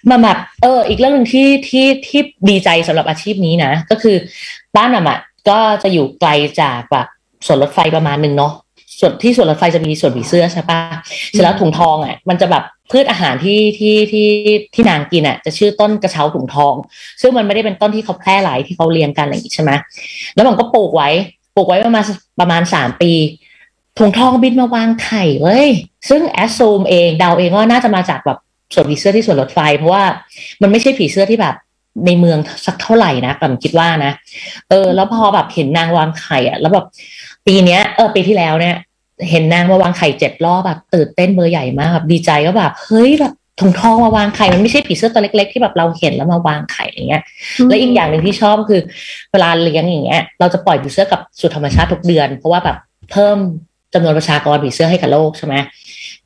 [0.09, 4.15] มาแบบเออ อีกเรื่องหนึ่งที่ที่ที่ดีใจสำหรับอาชีพนี้นะ ก็คือ
[4.75, 5.19] บ้านอะ
[5.49, 6.29] ก็จะอยู่ไกล
[6.61, 7.07] จากแบบ
[7.45, 8.53] สวนรถไฟประมาณหนึ่งเนาะ
[8.99, 10.79] ส่วนที่สวนรถไฟจะมีสวนผีเสื้อใช่ปะ
[11.31, 14.27] เสร็จแล้วถุงทองอะ มันจะแบบ พืชอาหารที่ที่ที่
[14.73, 16.75] ที่นางกินอะจะชื่อต้นกระเช้าถุงทอง
[17.21, 19.71] ซึ่งมันไม่ได้เป็นต้นที่เขาแพร่หลายที่เขาเลี้ยงกันอะไรอย่างงี้ใช่ไหม
[20.33, 21.09] แล้วมันก็ปลูกไว้
[21.55, 22.03] ปลูกไว้ประมาณ
[22.39, 23.11] ประมาณสามปี
[23.99, 25.67] ถุงทองบินมาวางไข่เว้ย
[26.09, 28.37] ซึ่งแอสซูมเองเดาเองว่าน่าจะมาจากแบบ
[28.73, 30.03] ส่วนผีเสื้อที่ส่วนรถไฟ เพราะว่า
[30.61, 31.55] มันไม่ใช่ผีเสื้อที่แบบ
[32.05, 34.11] ในเมืองสักเท่าไหร่นะแต่คิดว่านะ
[34.69, 36.85] เออ แล้วพอแบบเห็นนางวางไข่อะแล้วแบบ
[37.47, 38.75] ปีเนี้ย เออปีที่แล้วเนี่ย
[39.29, 47.23] เห็นนางมาวางไข่เจ็ดรอบแบบตื่นเต้นเบอร์ใหญ่มากแบบดีใจก็แบบเฮ้ยแบบถุงทองมาวางไข่มันไม่ใช่ผีเสื้อตัวเล็ก ๆ ที่แบบเราเห็นแล้วมาวางไข่อย่างเงี้ย
[47.69, 48.81] และอีกอย่างหนึ่งที่ชอบก็คือ
[49.31, 52.77] เวลาเลี้ยงอย่างเงี้ยเราจะปล่อยผีเสื้อกลับสู่ธรรมชาติทุกเดือน เพราะว่าแบบ
[53.11, 53.37] เพิ่ม
[53.93, 55.55] จำนวนประชากรผีเสื้อให้กับโลกใช่ไหม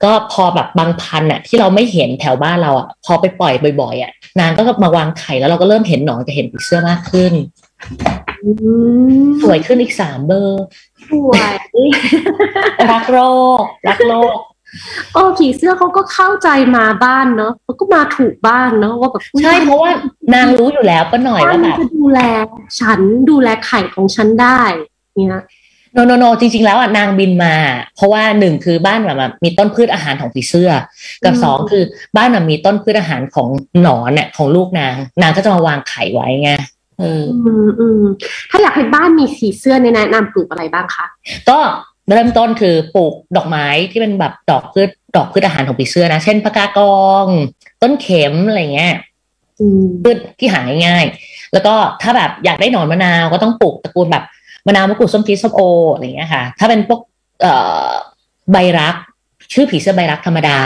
[0.03, 7.33] ก็พอแบบบางพันธุ์อะที่เราไม่เห็นแถวบ้านเราอะพอไปปล่อยบ่อยๆอะนางก็มาวางไข่แล้วเราก็เริ่มเห็นหนอนจะเห็นผีเสื้อมากขึ้น
[7.89, 8.20] อืม
[9.41, 10.63] สวยขึ้นอีกสามเบอร์
[11.11, 11.53] สวย
[12.91, 13.19] รักโล
[13.61, 14.37] กรักโลก
[15.13, 19.89] โอ้ผีเสื้อเขาก็เข้าใจมาบ้านเนาะเขาก็มาถูกบ้านเนาะว่าแบบใช่เพราะว่า
[20.35, 22.19] นางรู้อยู่แล้วก็หน่อยบ้านว่ามัแบนบจะดูแล
[22.79, 22.99] ฉัน
[23.29, 24.61] ดูแลไข่ของฉันได้
[25.15, 25.43] เนี่ย
[25.93, 27.55] โนโนโนจริง ๆ แล้วอะนางบินมา
[27.95, 30.71] เพราะว่าหนึ่งคือบ้านแบบว่ามีต้นพืชอาหารของผีเสื้อ
[31.25, 31.83] กับสองคือ
[32.17, 33.49] บ้านน่ะมีต้นพืชอาหารของ
[33.81, 36.51] หนอนเนี่ยของลูกนาง นางก็จะมาวางไข่ไว้ไง
[37.01, 38.01] เอออืมอืม
[38.49, 41.05] ถ้าอยากให้บ้านมีผีเสื้อเนี่ยแนะนำปลูกอะไรบ้างคะ
[41.49, 41.57] ก็
[42.09, 47.25] เริ่มต้นคือปลูกดอกไม้ที่เป็นแบบดอกพืชดอกพืชอาหารของผีเสื้อนะ เช่นพะกากอง
[47.81, 48.93] ต้นเข็มอะไรเงี้ย
[49.59, 54.23] อืมพืชที่หาง่ายๆแล้วก็ถ้าแบบอยากได้หนอนมะนาวก็ต้องปลูกตระกูลแบบ
[54.67, 55.61] มะนาวมะกรูดส้มพีชส้มโอ
[55.93, 56.99] อะไรเงี้ยค่ะ ถ้าเป็นพวก
[57.41, 57.53] เอ่
[57.87, 57.89] อ
[58.51, 58.95] ใบรัก
[59.53, 60.57] ชื่อผีเสื้อใบรักธรรมดา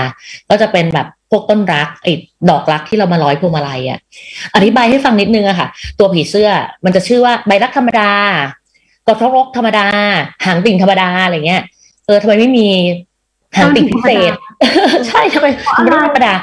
[0.49, 2.13] ก็จะเป็นแบบพ วกต้นรักไอ้
[2.49, 3.99] ดอกรักที่เรามาร้อยพวงมาลัยอะ
[4.55, 5.67] อธิบายให้ฟังนิดนึงอะค่ะ
[5.99, 6.49] ตัวผีเสื้อ
[6.85, 8.09] มันจะชื่อว่าใบรักธรรมดา
[9.07, 9.85] กระทรกธรรมดา
[10.45, 11.63] หางติ่งธรรมดาอะไรเงี้ย
[12.05, 12.67] เออทำไมไม่มี
[13.57, 14.33] หางติ่งพิเศษ
[15.07, 16.33] ใช่ทำไมมันไม่ธรรมดา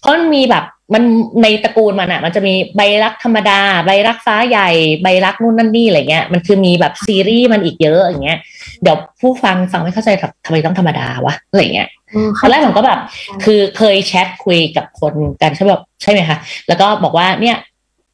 [0.00, 1.02] เพราะมันมีแบบมัน
[1.42, 4.70] ในตระกูลมันอะมันจะมีใบรักธรรมดา ใบรักฟ้าใหญ่
[5.02, 8.38] ใบรักนู่นนั่นนี่อะไรเงี้ย มันคือมีแบบซีรีส์มันอีกเยอะอย่างเงี้ย
[8.82, 11.88] เดี๋ยวผู้ฟังฟังไม่เข้าใจแบบทำไมต้องธรรมดาวะอะไรเงี้ย
[12.40, 12.98] ตอนแรกผมก็แบบ
[13.44, 16.36] คือเคยแชทคุยกับคนกันใช่แบบใช่ไหมคะ
[16.68, 17.56] แล้วก็บอกว่าเนี่ย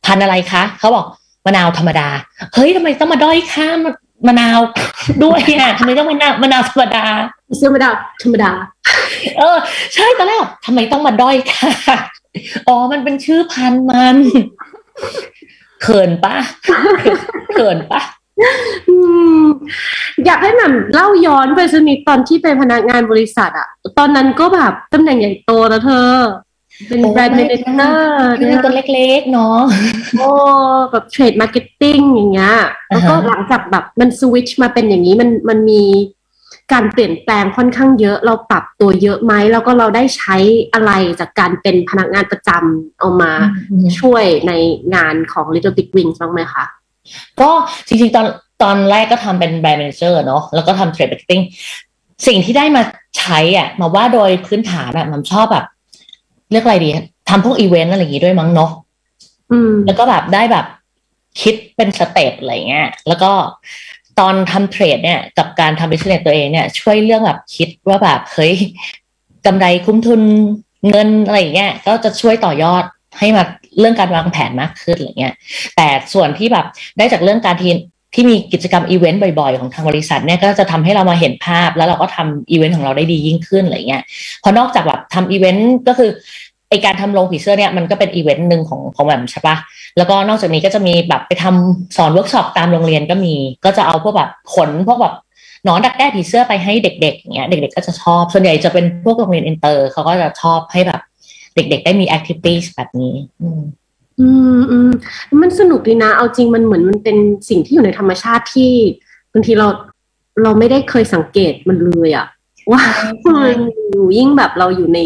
[0.04, 1.06] พันธุ์อะไรคะเขาบอก
[1.46, 2.08] มะนาวธรรมดา
[2.54, 3.86] เฮ้ยทำไมต้องมาด้อยค่าม
[4.26, 4.58] มะนาว
[5.22, 7.04] ด้วยอะทำไมต้องมะนาวมะนาวธรรมดา
[7.46, 7.90] ผีเสื้อไม่ได้
[8.22, 8.50] ธรรมดา
[9.38, 9.56] เออ
[9.94, 11.96] ใช่ตอนแรกแบบทำไมต้องมาด้อยค่ะ
[12.68, 14.16] อ๋อมันเป็นชื่อพันธุ์มัน
[15.82, 16.34] เขินปะ
[17.54, 18.00] เขินปะ
[18.88, 18.96] อื
[19.40, 19.42] ม
[20.26, 23.68] อยากให้แหม่มเล่าย้อนไปสักนิดตอนที่เป็นพนักงานบริษัทอะ
[23.98, 26.12] ตอนนั้นก็แบบตำแหน่งใหญ่โตนะเธอ
[26.88, 29.60] เป็น brand manager นี่เป็นตัวเล็กๆ เนาะ
[30.18, 30.28] โอ้
[30.90, 32.56] แบบ trade marketing อย่างเงี้ย
[32.90, 35.84] แล้วก็อ่าฮะหลังจากแบบมันสวิตช์มาเป็นอย่างนี้มันมันมี
[36.72, 40.36] การเปลี่ยนแปลงค่อนข้างเยอะ เราปรับตัวเยอะไหมแล้วก็เราได้ใช้
[40.74, 43.32] อะไรจากการเป็นพนักงานประจำเอามา
[44.00, 44.52] ช่วยใน
[44.94, 46.64] งานของ Little Big Wings บ้างไหมคะ
[47.40, 47.50] ก็
[47.86, 48.26] จริงๆตอน
[48.62, 51.42] ตอนแรกก็ทำเป็นแบรนด์ m ม n นเจอร์เนาะแล้วก็ทำเทรด d ์ a r k e t i n g
[52.26, 52.82] สิ่งที่ได้มา
[53.18, 55.64] ใช้อะ มาว่าโดยพื้นฐานอะมันชอบแบบ
[56.52, 56.90] เรียกอะไรดี
[57.28, 58.70] ทำพวกอีเวนต์อะไรอย่างงี้ด้วยมั้งเนาะ
[59.52, 60.66] อืมแล้วก็แบบได้แบบ
[61.40, 63.32] คิดเป็น step อะไรเงี้ย แล้วก็
[64.18, 68.54] ตอนทำ trade เนี่ย กับการทำ business ตัวเองเนี่ย ช่วยเรื่องแบบคิดว่าแบบเฮ้ย
[69.46, 70.20] กำไรคุ้มทุน
[70.88, 72.84] เงินอะไรอย่างเงี้ยก็จะช่วยต่อยอด
[73.18, 73.44] ให้มา
[73.78, 75.34] เรื่องการวางแผนมากขึ้นอะไรเงี้ย
[75.76, 76.66] แต่ส่วนที่แบบ
[76.98, 77.72] ได้จากเรื่องการที่
[78.14, 84.02] ที่มีกิจกรรมอีเวนต์บ่อยๆ ของทางบริษัทเนี่ยก็จะทำให้เรามาเห็นภาพ แล้วเราก็ทำอีเวนต์ของเราได้ดียิ่งขึ้นอะไรเงี้ย
[84.40, 86.10] เพราะนอกจากแบบทำอีเวนต์ก็คือ
[86.70, 89.56] ไอการทำโรงผีเสื้อเนี่ยมันก็เป็นอีเวนต์หนึ่งของของแบบใช่ปะ
[89.96, 95.14] แล้วก็นอกจากนี้ก็จะมีแบบไปทำสอนเวิร์กช็อปตามโรงเรียนก็มี ก็จะเอาพวกแบบขนพวกแบบ
[95.64, 101.00] หนอนดักแด้ผีเสื้อไปให้เด็กๆอย่างเงี้ยเด็ก ๆ ก็จะชอบ ส่วนใหญ่จะเป็นพวกโรงเรียนอินเตอร์เขาก็จะชอบให้แบบ
[101.56, 103.62] เด็ก ๆ ได้มี activity แบบนี้ อืม
[104.20, 104.28] อื
[104.58, 104.90] มอืม
[105.42, 107.16] มันสนุกดีนะ เอาจริงมันเหมือนมันเป็น
[107.48, 108.72] สิ่งที่อยู่ในธรรมชาติที่
[109.32, 109.68] บางทีเรา
[110.42, 112.26] เราไม่ได้เคยสังเกตมันเลยอะ
[112.72, 112.82] ว่า
[113.24, 114.98] ใช่มันอยู่ยิ่งแบบเราอยู่ใน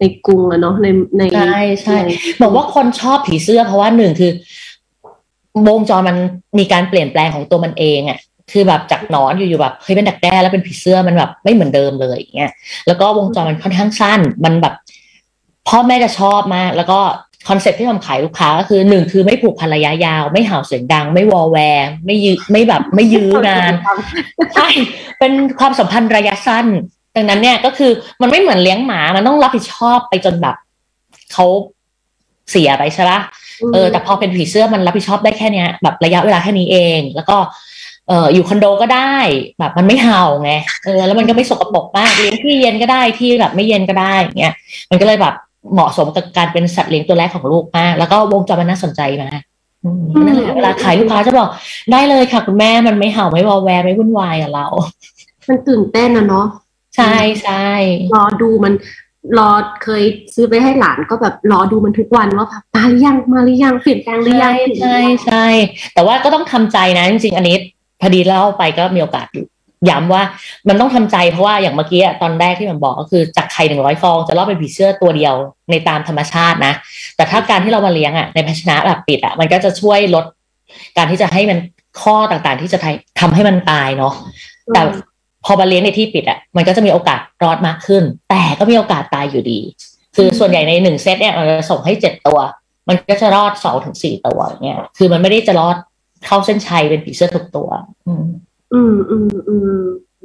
[0.00, 0.86] ในกรุงอะเนาะใน
[1.18, 1.98] ในใช่ใช่
[2.42, 4.32] บอกว่าคนชอบผีเสื้อเพราะว่าหนึ่งคือ
[5.68, 6.16] วงจรมัน
[6.58, 8.18] มีการเปลี่ยนแปลงของตัวมันเองอะ
[8.52, 12.52] คือแบบจากหนอนอยู่ๆแบบเฮ้ยเป็นดักแด้แล้วเป็นผีเสื้อมันแบบไม่เหมือนเดิมเลยอย่างเงี้ย
[12.86, 14.74] แล้วก็วงจรมันค่อนข้างสั้น มันแบบ
[15.68, 17.00] พ่อแม่จะชอบมาก แล้วก็
[17.48, 23.72] คอนเซ็ปต์ที่ทำขายลูกค้าก็คือหนึ่งคือไม่ผูกพันระยะยาว ไม่เห่าเสียงดัง ไม่วอลแวร์ไม่ยืไม่แบบไม่ยื้อนาน
[24.54, 24.68] ใช่
[25.18, 26.66] เป็นความสัมพันธ์ระยะสั้น
[27.16, 27.90] ดังนั้นเนี่ยก็คือ
[28.22, 30.56] มันไม่เหมือนเลี้ยงหมามันต้องรับผิดชอบไปจนแบบ
[31.32, 31.46] เขา
[32.50, 33.20] เสียไปใช่ปะ
[33.72, 37.36] เออแต่พอเป็นผีเสื้อมันรับผิดชอบได้แค่เนี้ยแบบระยะเวลาแค่นี้เอง แล้วก็
[38.08, 39.16] เอออยู่คอนโดก็ได้
[39.58, 40.52] แบบมันไม่เห่าไง
[40.84, 44.54] เออแล้วมันก็ไม่สกปรกมากเลี้ยงที่เย็นก็ได้ที่แบบไม่เย็นก็ได้อย่างเงี้ย
[44.90, 45.34] มันก็เลยแบบ
[45.72, 49.42] เหมาะสมกับการเป็นสัตว์เลี้ยงตัวแรกของลูกมาก แล้วก็วงจรมันน่าสนใจมาก
[49.84, 51.48] อืมนั่นแหละเวลาขายลูกค้าจะบอก
[51.92, 54.66] ได้เลยค่ะคุณแม่มันไม่เห่าไม่วอแวร์ไม่วุ่นวายกับเรา
[55.48, 56.46] มันตื่นเต้นนะเนาะ
[56.96, 57.68] ใช่ใช่
[58.14, 58.74] รอดูมัน
[59.38, 59.50] รอ
[59.84, 60.02] เคย
[60.34, 65.46] ซื้อไปให้หลานก็แบบรอดูมันทุกวันว่าแบบมาหรือยังมาหรือยังเปลี่ยนแปลงหรือยัใช่งใช่ใช่
[65.94, 67.56] แต่ว่าก็ต้องทำใจนะจริงๆอันนี้
[68.00, 69.26] พอดีเล่าไปก็มีโอกาส
[69.90, 70.22] ย้ำว่า
[70.68, 75.34] มันต้องทำใจเพราะว่าอย่างเมื่อกี้อะตอนแรกที่มันบอกก็คือจากไข่หนึ่งร้อยฟองจะรอดเป็นผีเสื้อตัวเดียว
[75.70, 76.72] ในตามธรรมชาตินะ
[77.16, 80.24] แต่ถ้าการที่เรามาเลี้ยงอะในภาชนะแบบปิดอะมันก็จะช่วยลด
[80.96, 81.58] การที่จะให้มัน
[82.02, 82.78] ข้อต่างๆ ที่จะ
[83.20, 84.14] ทำให้มันตายเนาะ
[84.74, 84.82] แต่
[85.44, 89.60] พอมาเลี้ยงในที่ปิดอะมันก็จะมีโอกาสรอดมากขึ้น แต่ก็มีโอกาสตายอยู่ดี
[90.16, 92.38] คือส่วนใหญ่ในหนึ่งเซตเนี่ยมันจะส่งให้เจ็ดตัว
[92.88, 95.76] มันก็จะรอดสองถึงสี่ตัวอย่างเงี้ยคือมันไม่ได้จะรอด
[96.26, 97.68] เข้าเส้นชัยเป็นผีเสื้อทุกตัว
[98.06, 98.24] อืม
[98.74, 99.80] อืมอืมอืม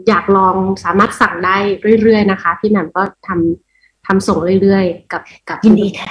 [0.07, 1.57] อยากลองสามารถสั่งได้
[2.01, 6.09] เรื่อยๆนะคะ พี่แหม่มก็ทำทำส่งเรื่อยๆ กับกับยินดีค่ะ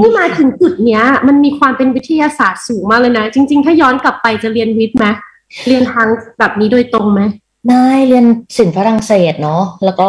[0.00, 5.06] นี่มาถึงจุดเนี้ย มันมีความเป็นวิทยาศาสตร์สูงมากเลยนะ จริง ๆ ถ้าย้อนกลับไปจะเรียนวิทย์ไหม
[5.68, 6.06] เรียนทาง
[6.38, 7.20] แบบนี้โดยตรงไหม
[7.70, 8.24] ได้เรียน
[8.56, 10.08] ศิลป์ฝรั่งเศสเนาะแล้วก็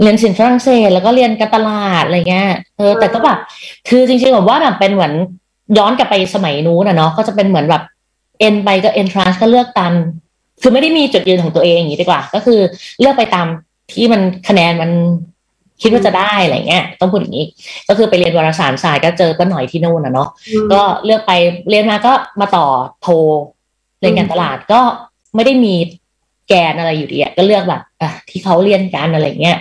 [0.00, 3.38] เรียนศิลป์ฝรั่งเศส แล้วก็เรียนการตลาดอะไรเงี้ยเออแต่ก็แบบ
[3.88, 5.12] คือจริงๆผมว่าแบบเป็นเหมือน
[5.78, 7.82] ย้อนกลับไปสมัยนู้นนะเนาะก็จะเป็นเหมือนแบบ
[8.38, 9.92] เอ็นไปก็เอ็นทรานส์ก็เลือกตาม
[10.62, 12.60] คือไม่ได้มีจุดยืนของตัวเองอย่างนี้ดีกว่า ก็คือ
[13.00, 13.46] เลือกไปตาม
[13.92, 14.90] ที่มันคะแนนมัน
[15.82, 17.46] คิดว่าจะได้อะไรเงี้ยต้องพูดอย่างนี้
[17.88, 20.28] ก็คือไปเรียนวารสารศาสตร์ก็เจอป้าหน่อยที่นู่นนะเนาะ
[20.72, 21.32] ก็เลือกไป
[21.68, 22.66] เรียนมาก็มาต่อ
[23.02, 23.08] โท
[24.00, 24.80] เรียนการตลาดก็
[25.34, 25.74] ไม่ได้มี
[26.48, 29.58] แกนอะไรอยู่ดีอะก็เลือกแบบอะที่เขาเรียนกันอะไรเงี้ย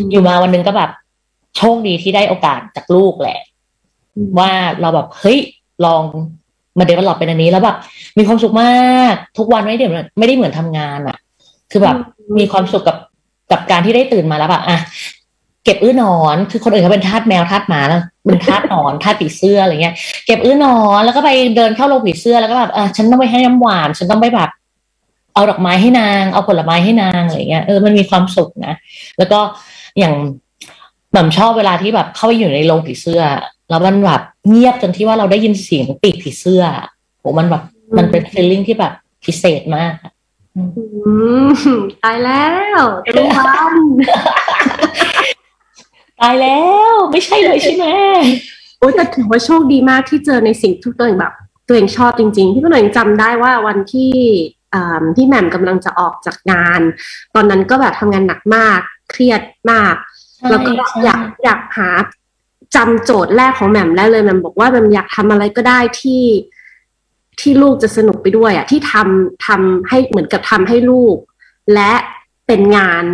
[0.00, 0.90] มอยู่มาวันหนึงก็แบบ
[1.56, 3.38] โชคดีที่ได้โอกาสจากลูกแหละ
[4.16, 4.50] อืมว่า
[4.80, 5.38] เราแบบเฮ้ย
[5.84, 6.02] ลอง
[6.78, 7.76] มาเดเวลลอปเป็นอันนี้แล้วแบบ
[8.18, 11.16] มีความสุขมากทุกวันไม่ได้เหมือนไม่ได้เหมือนทำงานอะ
[11.70, 11.96] คือแบบ
[12.38, 12.96] มีความสุขกับ
[13.52, 14.78] กับการที่ได้ตื่นมาแล้วแบบอะ
[15.64, 19.94] เก็บอื้อหนอน คือคนอื่นเขาเป็นทาสแมวทาสหมาแล้วเป็นทาสหนอนทาสผีเสื้ออะไรเงี้ย
[20.26, 24.50] เก็บอื้อหนอนแล้วก็ไปเดินเข้าโรงผีเสื้อแล้วก็แบบอะฉันต้องไปให้น้ำหวาน ฉันต้องไปแบบ
[25.34, 28.74] เอาดอกไม้ให้นาง เอาผลไม้ให้นางอะไรเงี้ยเออมันมีความสุขนะ
[29.18, 29.38] แล้วก็
[29.98, 30.14] อย่าง
[31.12, 33.22] หม่ำชอบเวลาที่แบบเข้าไปอยู่ในโรงผีเสื้อ
[33.68, 36.64] แล้วมันแบบเงียบจนที่ว่าเราได้ยินเสียงปีกผีเสื้อ
[37.20, 37.62] โหมันแบบ
[37.96, 38.92] มันเป็นฟีลลิ่งที่แบบ
[39.24, 40.12] พิเศษมากอะ
[40.56, 40.62] อื
[41.46, 41.48] ม
[42.04, 42.46] ตายแล้
[42.80, 43.42] วตะลุวั
[43.72, 43.74] น
[46.20, 46.60] ตายแล้
[46.92, 47.86] ว ไม่ใช่เลยใช่ไหม
[48.78, 51.34] โอ้ยแต่ถือว่าโชคดีมากที่เจอในสิ่งที่ตัวเองแบบ
[51.66, 54.12] ตัวเองชอบจริงๆพี่ก็หน่อยจำได้ว่าวันที่
[54.74, 56.80] อ่าที่แหม่มกำลังจะออกจากงาน
[57.34, 59.94] ตอนนั้นก็แบบทำงานหนักมาก เครียดมาก
[60.50, 60.70] แล้วก็
[61.04, 61.88] อยากอยากหา
[62.76, 66.24] จำโจทย์แรกของแหม่มได้เลยแหม่มบอกว่าแหม่มอยากทำอะไรก็ได้ที่
[67.40, 71.16] ที่ลูกจะสนุกไปด้วยอะที่ทำทำให้เหมือนกับทำให้ลูก
[71.74, 71.92] และ
[72.46, 73.04] เป็นงาน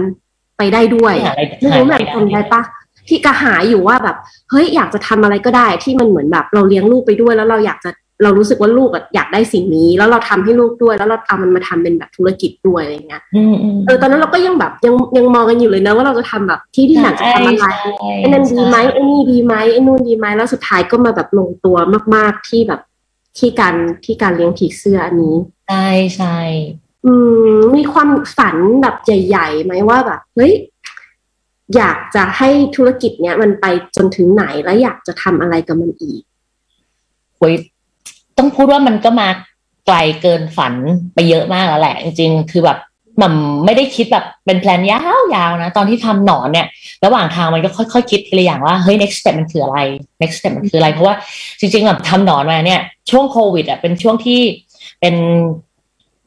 [0.59, 2.63] ไปได้ด้วยหาอะไรไม่รู้แหม่มหาทำได้ปะ
[3.09, 4.17] ที่กระหายอยู่ว่าแบบ
[4.51, 7.91] เฮ้ยอยากจะทำอะไรก็ได้ที่มันเหมือนแบบเราเลี้ยงลูกไปด้วย แล้วเราอยากจะ
[8.23, 17.67] เรารู้สึกว่าลูกอะอยากได้สิ่งนี้ แล้วเราทำให้ลูกด้วย แล้วเราเอามันมาทำเป็นแบบธุรกิจด้วยอะไรเงี้ยอืมอืมเออตอนนั้นเราก็ยังแบบยังยังมองกันอยู่เลยนะว่าเราจะทำแบบที่ที่หนังจะทำอะไร
[18.21, 21.77] ไอ้นั่นดีไหมไอ้นี่ดีไหมไอ้นู่นดีไหมแล้วสุดท้ายก็มาแบบลงตัว
[22.15, 22.81] มาก ๆที่แบบ
[23.39, 25.37] ที่การที่การเลี้ยงผีเสื้ออันนี้
[25.69, 26.37] ใช่ใช่
[27.07, 27.13] อื
[27.57, 30.53] มมีความฝันแบบใหญ่ๆไหมว่าแบบเฮ้ย
[31.77, 36.23] อยากจะให้ธุรกิจเนี้ยมันไปจนถึงไหนแล้วอยากจะทำอะไรกับมันอีก
[37.39, 37.55] โอ้ย
[38.43, 39.29] ต้องพูดว่ามันก็มา
[39.87, 40.75] ไกลเกินฝัน
[41.15, 42.79] ไปเยอะมากแล้วแหละ จริง ๆ คือแบบ
[43.23, 43.33] มัน
[43.65, 46.67] ไม่ได้คิดแบบเป็นแพลนยาวๆนะ ตอนที่ทำหนอนเนี่ย
[47.05, 49.79] ระหว่างทางมันก็ค่อยๆคคิดทีละอย่างว่าเฮ้ย next step มันคืออะไร
[50.23, 51.15] next step มันคืออะไร เพราะว่า
[51.61, 52.81] จริงๆแบบทำหนอนมาเนี่ย
[53.11, 54.41] ช่วงโควิดอะเป็นช่วงที่
[55.01, 55.15] เป็น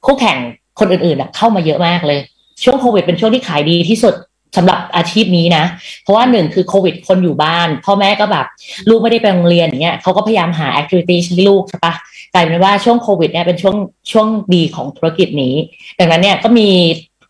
[0.05, 0.37] คู่แข่ง
[0.79, 2.19] คนอื่นๆเข้ามาเยอะมากเลย
[2.63, 4.15] ช่วงโควิดเป็นช่วงที่ขายดีที่สุด
[4.55, 5.63] สำหรับอาชีพนี้นะ
[6.03, 8.45] เพราะว่าหนึ่งคือโควิดคนอยู่บ้าน พ่อแม่ก็แบบ
[8.89, 11.93] ลูกไม่ได้ไปโรงเรียนอย่างเงี้ยเขาก็พยายามหาแอคทิวิตี้ให้ลูกใช่ปะ
[12.33, 13.75] กลายเป็นว่าช่วงโควิดเนี่ยเป็นช่วง
[14.11, 15.55] ช่วงดีของธุรกิจนี้
[15.99, 16.69] ดังนั้นเนี่ยก็มี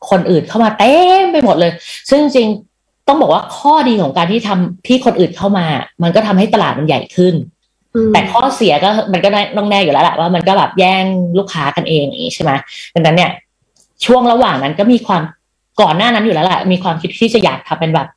[0.09, 1.71] คนอื่นเข้ามาเต็มไปหมดเลย
[2.09, 2.47] ซึ่งจริง
[3.07, 5.65] ต้องบอกว่าข้อดีของการที่ทำที่คนอื่นเข้ามา
[6.03, 7.33] มันก็ทำให้ตลาดมันใหญ่ขึ้น
[7.95, 11.05] อืมแต่ข้อเสียก็มันก็ต้องแน่อยู่แล้วแหละว่ามันก็แบบแย่ง
[11.37, 12.51] ลูกค้ากันเองอย่างนี้ใช่ไหม
[12.93, 13.31] ดังนั้นเนี่ย
[14.05, 15.21] ช่วงระหว่างนั้นก็มีความ
[15.81, 18.07] ก่อนหน้านั้นอยู่แล้วแหละมีความคิดที่จะอยากทำเป็นแบบ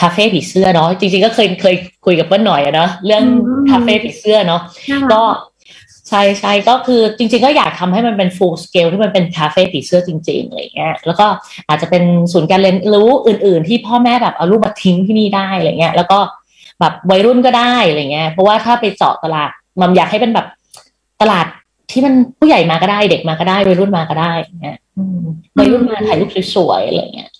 [0.00, 1.74] คาเฟ่ผีเสื้อเนาะจริงๆก็เคยเคย
[2.04, 3.24] คุยกับเปิ้ลหน่อยอะเนาะเรื่อง
[3.70, 5.22] คาเฟ่ผีเสื้อเนาะน่ารัก็
[6.08, 11.26] ใช่ใช่ก็คือจริง ๆ ก็อยากทำให้มันเป็น full scale ที่มันเป็นคาเฟ่ผีเสื้อจริงๆอะไรเงี้ยแล้วก็
[11.68, 16.18] อาจจะเป็นศูนย์การเรียนรู้อื่น ๆ ที่พ่อแม่แบบเอาลูกมาทิ้งที่นี่ได้อะไรเงี้ยแล้วก็
[16.80, 20.46] แบบวัยรุ่นก็ได้อะไรเงี้ยเพราะว่าถ้าไปเจาะตลาดมันอยากให้เป็นแบบ
[21.20, 21.46] ตลาด
[21.90, 25.20] ที่มันผู้ใหญ่มาก็ได้เด็กมาก็ได้วัยรุ่นมาก็ได้อย่างเงี้ยอืม
[25.58, 27.30] วัยรุ่นมาถ่ายรูปสวยๆอะไรเงี้ย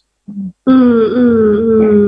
[0.68, 2.02] อืมอืมอืม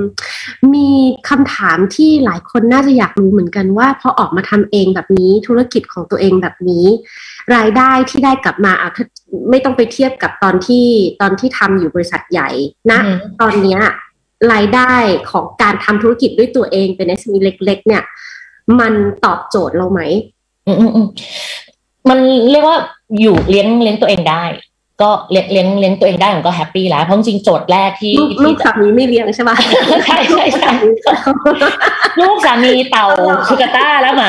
[0.75, 0.89] มี
[1.29, 6.87] คำถามที่หลายคนน่าจะอยากรู้เหมือนกันว่าพอออกมาทำเองแบบนี้ธุรกิจของตัวเองแบบนี้
[7.55, 9.05] รายได้ที่ได้กลับมาอะถ้า
[9.51, 10.87] ไม่ต้องไปเทียบกับตอนที่
[11.21, 12.51] ตอนที่ทำอยู่บริษัทใหญ่
[12.91, 13.81] นะอืมตอนเนี้ย
[14.53, 14.95] รายได้
[15.31, 18.03] ของการทำธุรกิจด้วยตัวเองเป็น SME เล็ก ๆ เนี่ย
[18.81, 18.93] มัน
[19.25, 20.01] ตอบโจทย์เราไหม
[20.67, 21.01] อืมอืมอื
[22.05, 22.19] มมัน
[22.51, 22.77] เรียกว่า
[23.21, 24.45] อยู่เลี้ยงเลี้ยงตัวเองได้
[25.03, 29.57] ก็เลี้ยงเลี้ยงเลี้ยงตัวเองได้ผมก็แฮปปี้แล้วเพราะจริงๆโจทย์แรกที่ลูกลูที่กสามีไม่เลี้ยงใช่ปะ
[30.07, 30.71] ใช่ใช่ใช่
[32.21, 33.07] ลูกสามีเต่า
[33.49, 34.29] ชูกาต้าแล้วหมา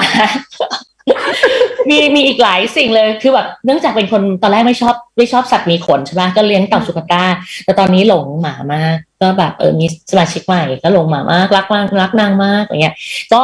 [1.90, 7.24] มีมีอีกหลายสิ่งเลยคือแบบเนื่องจากเป็นคนตอนแรกไม่ชอบไม่ชอบสัตว์มีขนใช่ไหมก็เลี้ยงเต่าชูกาต้า
[7.66, 12.96] แต่ตอนนี้หลงหมามาก ก็แบบเออมีสมาชิกใหม่ก็หลงหมามากรักมากรักนางมากอย่างเงี้ย
[13.34, 13.42] ก็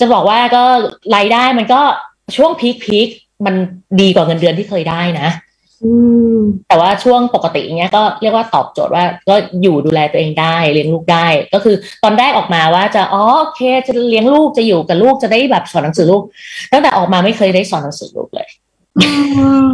[0.00, 0.62] จะบอกว่าก็
[1.16, 1.80] รายได้มันก็
[2.36, 3.08] ช่วงพีคพีค
[3.46, 3.54] มัน
[4.00, 5.28] ดีกว่าเงินเดือนที่เคยได้นะ
[5.84, 5.92] อื
[6.36, 16.22] มแต่ว่าช่วงปกติอย่างเงี้ยก็เรียกว่าตอบโจทย์ว่า ก็อยู่ดูแลตัวเองได้เลี้ยงลูกได้ ก็คือตอนแรกออกมาว่าจะอ๋อโอเคจะเลี้ยงลูกจะอยู่กับลูกจะได้แบบสอนหนังสือลูก
[16.72, 18.48] ตั้งแต่ออกมาไม่เคยได้สอนหนังสือลูกเลย
[18.98, 19.08] อื
[19.62, 19.64] ม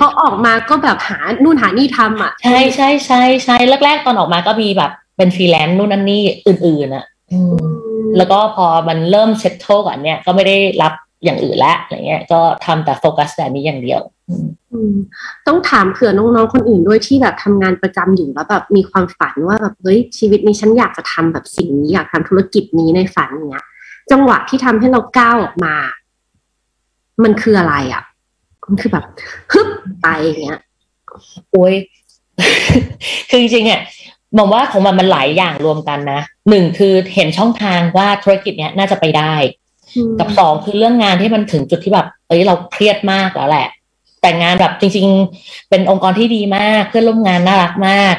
[0.00, 7.56] พอออกมาก็แบบหานู่นหานี่ทำอะใช่ใช่ใช่ใช่แรกๆ ตอนออกมาก็มีแบบเป็นฟรีแลนซ์นู่นนั่นนี่อื่น ๆอะอืม
[8.16, 10.92] แล้วก็พอมันเริ่มเซ็ตโตก่อนเนี่ยก็ไม่ได้รับ
[11.24, 14.94] อย่างอื่นละอะไรเงี้ย ก็ทำแต่โฟกัสแต่นี้อย่างเดียวอืมอืม
[15.46, 23.64] ต้องถามเผื่อน้องๆคนอื่นด้วยที่แบบทำงานประจำอยู่แล้วแบบมีความฝันว่าแบบเฮ้ยชีวิตนี้ฉันอยากจะทำแบบสิ่งนี้อยากทำธุรกิจนี้ในฝันเนี้ย
[24.10, 25.74] จังหวะที่ทำให้เราก้าวออกมา
[27.24, 28.02] มันคืออะไรอะ
[28.66, 29.04] มันคือแบบ
[29.52, 29.68] ฮึบ
[30.02, 30.60] ไปอย่างเงี้ย
[31.52, 31.74] โอ้ย
[33.28, 33.80] คือจริงๆอะ
[34.38, 36.20] มองว่าของมันมันหลายอย่างรวมกันนะ
[36.50, 39.34] หนึ่งคือเห็นช่องทางว่าธุรกิจเนี้ยน่าจะไปได้
[40.18, 43.66] กับสองคือเรื่องงานที่มันถึงจุดที่แบบ เอ้ยเราเครียดมากแล้วแหละ
[44.22, 45.06] แต่งานแบบจริง
[45.38, 48.16] ๆ เป็นองค์กรที่ดีมาก เพื่อนร่วมงานน่ารักมาก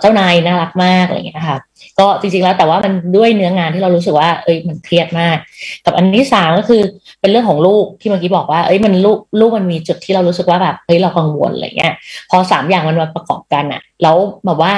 [0.00, 1.58] เจ้านายน่ารักมากอะไรอย่างเงี้ยค่ะ
[1.98, 5.36] ก็จริงๆแล้วแต่ว่ามันด้วยเนื้องานที่เรารู้สึกว่า เอ้ยมันเครียดมาก
[5.84, 6.82] กับอันที่สามก็คือ
[7.20, 11.94] เป็นเรื่องของลูกที่เมื่อกี้บอกว่า เอ้ยมันลูกลูกมันมีจุดที่เรารู้สึกว่าแบบเฮ้ยเรากังวลอะไรเงี้ย
[12.30, 14.72] พอสามอย่างมันมาประกอบกันอะแล้วแบบว่า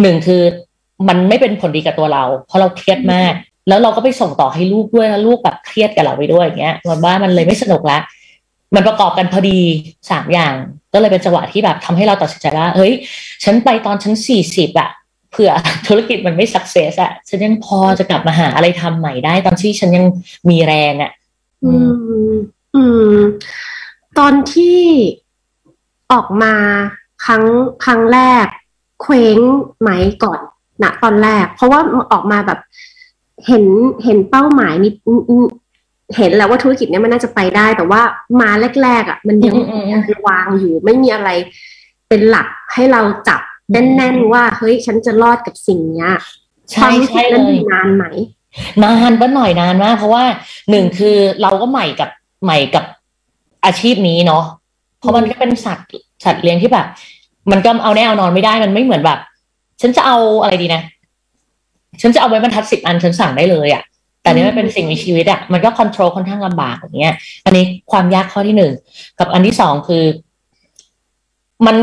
[0.00, 0.42] หนึ่งคือ
[1.08, 3.34] มันไม่เป็นผลดีกับตัวเรา เพราะเราเครียดมาก
[3.68, 7.98] แล้วเราก็ไปส่งต่อให้ลูกด้วยแล้วลูกแบบเครียดกับเราไปด้วยอย่างเงี้ยมันว่ามันเลยไม่สนุกละ
[8.74, 9.58] มันประกอบกันพอดี
[10.10, 10.54] สามอย่าง
[10.92, 12.92] ก็เลยเป็นจังหวะที่แบบทำให้เราตัดสินใจว่าเฮ้ย
[13.44, 14.90] ฉันไปตอนฉันสี่สิบอะ
[15.30, 15.52] เผื่อ
[15.86, 20.04] ธุรกิจมันไม่สักเซสอะฉันยังพอจะกลับมาหาอะไรทำใหม่ได้ ตอนที่ฉันยัง
[20.50, 21.10] มีแรงอะ
[21.64, 21.72] อื
[22.30, 22.32] ม
[22.74, 22.82] อื
[23.14, 23.16] ม
[24.18, 24.80] ตอนที่
[26.12, 26.54] ออกมา
[27.24, 27.44] ครั้ง
[27.84, 28.46] ครั้งแรก
[29.02, 29.38] เคว้ง
[29.80, 29.90] ไหม
[30.24, 30.40] ก่อน
[30.82, 31.80] นะตอนแรก เพราะว่า
[32.12, 32.58] ออกมาแบบ
[33.46, 33.64] เห็น
[34.04, 34.94] เห็นเป้าหมายนิด
[36.16, 38.00] เห็นแล้วว่าธุรกิจเนี้ยมันน่าจะไปได้ แต่ว่า
[38.40, 38.50] มา
[38.82, 41.30] แรกๆอะ มันยังอืมอืมอืมวางอยู่ ไม่มีอะไร
[42.08, 43.40] เป็นหลักให้เราจับ
[43.72, 46.10] แน่นๆว่าเฮ้ยฉันจะรอดกับสิ่งเนี้ย
[46.74, 48.04] คใช่วามรู้สึใช่กเลนั้นยนานไหม
[48.82, 50.24] นานป้าหน่อยนานมากเพราะว่า
[50.70, 52.10] หนึ่งคือเราก็ใหม่กับ
[52.44, 52.84] ใหม่กับ
[53.64, 54.44] อาชีพนี้เนาะ
[54.98, 55.88] เพราะมันก็เป็นสัตว์
[56.24, 56.86] สัตว์เลี้ยงที่แบบ
[57.50, 59.18] มันก็เอาแน่เอานอนไม่ได้มันไม่เหมือนแบบ
[59.80, 60.82] ฉันจะเอาอะไรดีนะ
[62.00, 63.82] ฉันจะเอาไว้บรรทัดสิบอันฉันสั่งได้เลยอะ่ะ
[64.22, 67.14] แต่เนี้มันเป็นสิ่งมีชีวิตอะ่ะมันก็คอนโทรลค่อนข้างลำบากอย่างเงี้ย
[67.44, 68.72] อันนี้ความยากข้อที่หนึ่ง
[69.18, 70.04] กับอันที่สองคือ
[71.66, 71.76] มัน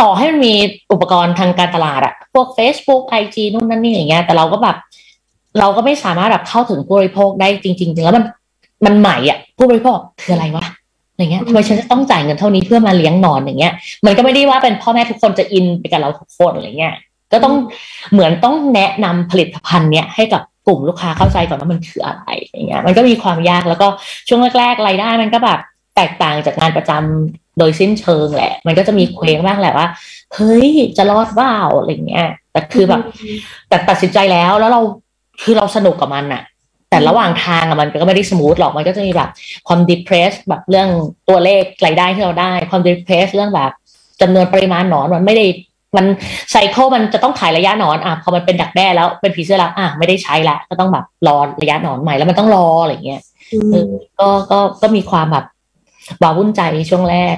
[0.00, 0.54] ต่อให้มันมี
[0.92, 4.76] อุปกรณ์ทางการตลาดอะพวก Facebook IG นู่นนั่นนี่อย่างเงี้ย แต่เราก็แบบ
[5.58, 8.24] เราก็ไม่สามารถแบบเข้าถึงผู้บริโภคได้จริงๆแล้วมัน
[8.86, 10.64] มันใหม่อะผู้บริโภคคืออะไรวะ
[11.16, 13.72] อย่างเงี้ยทำไมฉันจะต้องจ่ายเงินเท่านี้เพื่อมาเลี้ยงนอนอย่างเงี้ย
[14.06, 16.94] มันก็ไม่ได้ว่าเป็นพ่อแม่ทุกคนจะอินไปกับเราทุกคนอะไรเงี้ย
[17.34, 17.54] ก็ต้อง
[18.12, 23.86] เหมือนต้องแนะนำผลิตภัณฑ์เนี้ยให้กับกลุ่มลูกค้าเข้าใจก่อนว่ามันคืออะไรอย่างเงี้ยมันก็มีความยากแล้วก็
[24.28, 25.58] ช่วงแรกๆรายได้มันก็แบบ
[25.96, 29.88] แตกต่างจากงานประจำโดยสิ้นเชิงแหละ มันก็จะมีเคว้งบ้างแหละว่า
[30.34, 33.02] เฮ้ยจะรอดว่าอะไรเงี้ยแต่คือแบบ
[33.68, 34.80] แต่ตัดสินใจแล้วแล้วเรา
[35.42, 36.42] คือเราสนุกกับมันอะ
[36.90, 39.30] แต่ระหว่างทางอะมันก็ไม่ได้สมูทหรอกมันก็จะมีแบบ
[39.68, 40.88] ความดิเพรสแบบเรื่อง
[41.28, 43.70] ตัวเลขรายได้ที่เราได้ ความดิเพรสเรื่องแบบ
[44.20, 45.46] จำนวนปริมาณหนอนมันไม่ได้
[45.96, 46.04] มัน
[46.50, 53.22] ไซเคิลมันจะต้องถ่ายระยะหนอนอะพอมันเป็นดักแด้แล้วเป็นผีเสื้อแล้วอะไม่ได้ใช้ละก็ต้องแบบรอระยะหนอนใหม่แล้วมันต้องรออะไรเงี้ย
[53.52, 55.44] อืเอมอก็ก็ก็มีความแบบ
[56.22, 57.36] วาวุ่นใจช่วงแรก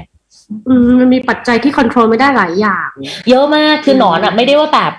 [0.69, 2.91] อืมมันมีปัจจัยที่ควบคุมไม่ได้หลายอย่าง
[3.29, 4.93] เยอะมากคือหนอนอะไม่ได้ว่าแบบ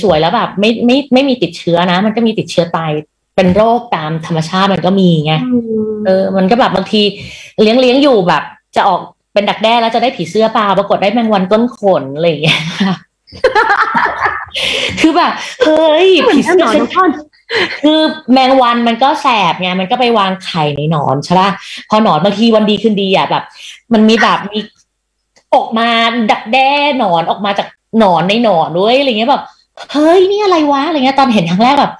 [0.00, 2.90] สวยๆแล้วแบบ ไม่ไม่ไม่มีติดเชื้อนะ มันก็มีติดเชื้อตาย
[3.36, 5.32] เป็นโรคตามธรรมชาติมันก็มีไง
[6.06, 7.02] เออ มันก็แบบบางที
[7.60, 8.42] เลี้ยงเลี้ยงอยู่แบบ
[8.76, 9.00] จะออก
[9.32, 12.60] เป็นดักแด้แล้วจะได้ผีเสื้อเปล่าปรากฏได้แมงวันก้นขนอะไรอย่างเงี้ย
[15.00, 15.32] คือแบบ
[15.64, 17.10] เฮ้ยเหมือนผีกันเสื้หนออนฉันทุกคน
[17.82, 18.00] คือ
[18.32, 21.50] แมงวันมันก็แสบไงมันก็ไปวางไข่ในหนอนใช่ป่ะ
[21.88, 23.44] พอหนอนบางทีวันดีคืนดีอะแบบ
[23.92, 24.60] มันมีแบบมี
[25.54, 25.88] ออกมา
[26.30, 27.66] ดักแด้หนอนออกมาจาก
[27.98, 29.42] หนอนในหนอนด้วยอะไรเงี้ยแบบ
[29.92, 31.92] เฮ้ยนี่อะไรวะอะไรเงี้ยตอนเห็นครั้งแรกแบบ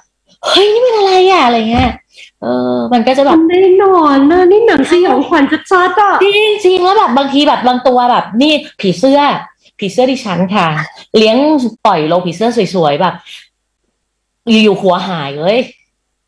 [0.45, 1.89] เฮ้ยนี่มันอะไรอะอะไรเงี้ย
[2.41, 9.19] เออ มันก็จะแบบมันได้นอนนะนี่หนังสยองขวัญชัดๆอะจริงจริงแล้วแบบบางทีแบบบางตัวแบบ นี่ผีเสื้อ
[9.79, 10.67] ผีเสื้อดิฉันค่ะ
[11.17, 11.37] เลี้ยง
[11.85, 13.13] ปล่อยโลงผีเสื้อสวยๆแบบ
[14.49, 15.59] อยู่ๆหัวหายเลย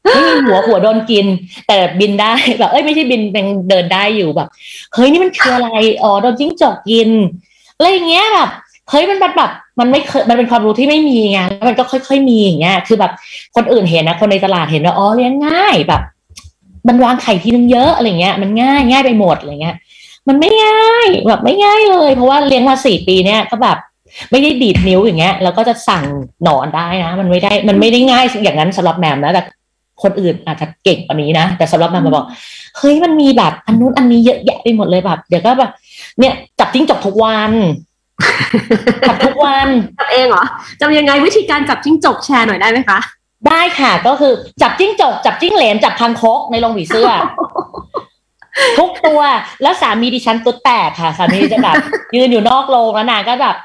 [0.04, 1.26] ไม่มีหัวหัวโดนกิน
[1.68, 4.48] แต่บินได้แบบเอ้ยไม่ใช่บินเป็นเดินได้อยู่แบบ
[4.94, 5.70] เฮ้ยนี่มันคืออะไร
[6.04, 7.10] อ๋อโดนจิ้งจอกกิน
[7.76, 8.50] อะไรอย่างเงี้ยแบบ
[8.90, 13.12] เฮ้ยมันแบบมันไม่เคยมันเป็นความรู้ที่ไม่มีไงแล้วมันก็ค่อย ๆ มีอย่างเงี้ยคือแบบ
[13.56, 16.02] คนอื่นเห็นนะคนในตลาดเห็นว่าอ๋อเลี้ยงง่ายแบบ
[16.88, 19.76] มันวางไข่ทีนึงเยอะอะไรเงี้ย มันง่ายง่ายไปหมดอะไรเงี้ย
[20.28, 23.78] มันไม่ง่ายแบบไม่ง่ายเลย เพราะว่าเลี้ยงมาสี่ปีเนี่ยก็แบบ
[24.32, 26.06] ไม่ได้ดีดนิ้วอย่างเงี้ยแล้วก็จะสั่ง
[26.44, 29.44] หนอนได้นะ มันไม่ได้มันไม่ได้ง่ายอย่างนั้นสำหรับแมมนะแต่
[30.04, 32.26] คนอื่นอาจจะเก่งกว่านี้นะ แต่สำหรับแมมมาบอก
[32.78, 35.72] เฮ้ยมันมีแบบอันนู้นอันนี้เยอะแยะไปหมดเลยแบบ เดี๋ยวก็แบบ
[36.20, 37.52] เนี่ยจับจิ้งจกทุกวัน
[39.08, 39.68] จับทุกวัน
[39.98, 40.44] จับเองเหรอ
[40.82, 43.00] จำยังไงวิธีการจับจิ้งจกแชร์หน่อยได้ไหมคะ
[43.48, 47.10] ได้ค่ะก็คือจับจิ้งจกจับจิ้งเหลนจับคางคกในโรงผีเสื้อ
[48.78, 49.22] ทุกตัว
[49.62, 51.76] แล้วสามีดิฉันตุ๊ดแตกค่ะ สามีจะแบบ
[52.16, 53.56] ยืนอยู่นอกโรงแล้วนางก็แบบ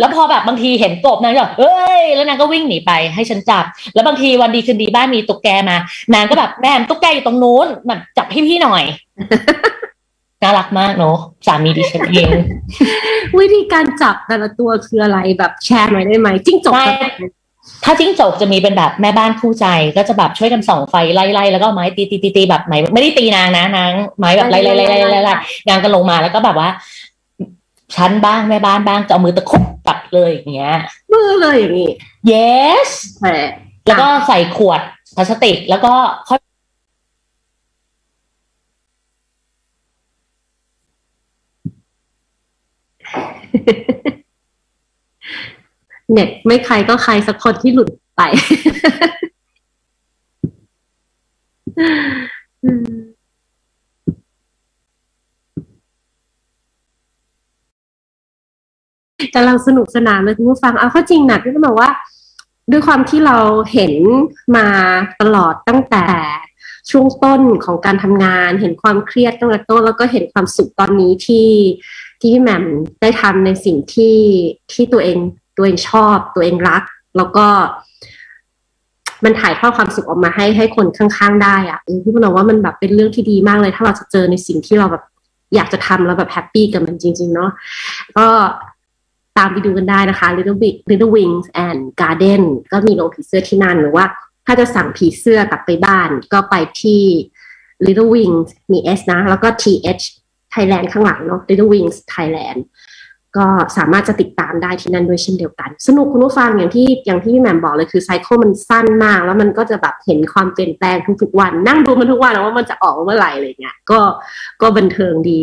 [0.00, 5.76] แล้วพอแบบบางทีเห็นกบนางก็แบบเอ้ย แล้วนางก็วิ่งหนีไปให้ฉันจับ แล้วบางทีวันดีคืนดีบ้านมีตุ๊กแกมา
[6.14, 8.84] นางก็แบบแม่ตุ๊กแกอยู่ตรงนู้นแบบจับให้พี่หน่อย
[10.42, 11.16] น่ารักมากเนอะ
[11.46, 12.30] สามีดิฉันเอง
[13.38, 16.94] วิธีการจับแต่ละตัวคืออะไรแบบแชร์หน่อยได้ไหมจิ้งจกได้
[17.84, 19.66] ถ้าจิ้งจกจะมีเป็นแบบแม่บ้านคู่ใจ
[19.96, 25.34] ก็จะแบบช่วยกันส่องไฟไล่ๆแล้วก็เอาไม้ตีตีตีตีแบบไหนไม่ได้ตีนางนะนางไม้แบบไล่ไล่ไล่ไล่ไล่ไล่
[25.68, 26.68] นางก็ลงมาแล้วก็แบบว่า
[27.96, 30.76] ชั้นบ้างแม่บ้านบ้างจะเอามือตะคุบตัดเลยอย่างเงี้ย
[31.12, 31.90] มือเลยอย่างนี้
[32.32, 32.88] yes
[33.20, 33.34] แต่
[33.86, 34.80] แล้วก็ใส่ขวด
[35.16, 35.92] พลาสติกแล้วก็
[36.28, 36.34] ค่
[46.12, 48.22] เน็ตไม่ใครก็ใครสักคนที่หลุดไป
[52.64, 53.00] อืม
[59.34, 61.90] กำลังสนุกสนานเลยคุณผู้ฟัง เอาเข้าจริงนะพี่ต้องบอกว่า
[62.70, 63.36] ด้วยความที่เรา
[63.72, 63.94] เห็น
[64.56, 64.66] มา
[65.20, 66.06] ตลอดตั้งแต่
[66.90, 71.48] ช่วงต้นของการทำงาน เห็นความเครียดตั้งแต่ต้นแล้วก็เห็นความสุขตอนนี้ที่
[72.20, 72.64] ที่พี่แหม่ม
[73.00, 74.16] ได้ทำในสิ่งที่
[74.72, 75.18] ที่ตัวเอง
[75.56, 76.82] ตัวเองชอบ ตัวเองรัก
[77.16, 77.46] แล้วก็
[79.24, 85.04] มันถ่ายทอดความสุขออกมาให้ให้คนข้างๆ ได้อะเออพี่บอกว่ามันแบบเป็นเรื่องที่ดีมากเลย ถ้าเราจะเจอในสิ่งที่เราแบบ
[85.54, 87.50] อยากจะทำแล้วแบบแฮปปี้กับมันจริง ๆ เนาะ
[88.16, 88.26] ก็
[89.38, 92.42] ตามไปดูกันได้นะคะ Little Big Little Wings and Garden
[92.72, 94.04] ก็มีโรงผีเสื้อที่นั่นหรือว่า
[94.46, 97.02] ถ้าจะสั่งผีเสื้อกลับไปบ้าน ก็ไปที่
[97.86, 100.04] Little Wings มี S นะ แล้วก็ TH
[100.54, 102.60] Thailand ข้างหลังเนาะ Little Wings Thailand
[103.38, 103.46] ก็
[103.76, 113.98] สามารถจะติดตามได้ที่นั่นด้วยเช่นเดียวกัน สนุกคุณผู้ฟังอย่างที่อย่างที่พี่แหม่มบอกเลยคือไซเคิลมันสั้นมาก แล้วมันก็จะแบบเห็นความเปลี่ยนแปลงทุกๆวัน นั่งดูมันทุกวันว่ามันจะออกเมื่อไหร่อะไรเงี้ยก็
[114.62, 115.38] ก็บันเทิงดี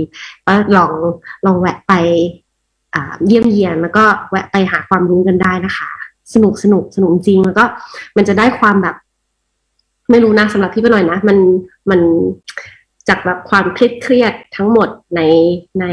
[0.45, 0.91] ก็ลอง
[1.45, 1.93] ลองแวะไป
[3.25, 5.89] เยี่ยมเยียนแล้วก็แวะไปหาความรู้กันได้นะคะ
[6.33, 7.63] สนุกสนุกสนุกจริงแล้วก็
[8.17, 8.95] มันจะได้ความแบบ
[10.11, 11.37] ไม่รู้นะสำหรับพี่ไปหน่อยนะ มัน
[11.89, 11.99] มัน
[13.09, 15.21] จากแบบความเครียดเครียดทั้งหมดใน
[15.81, 15.85] ใน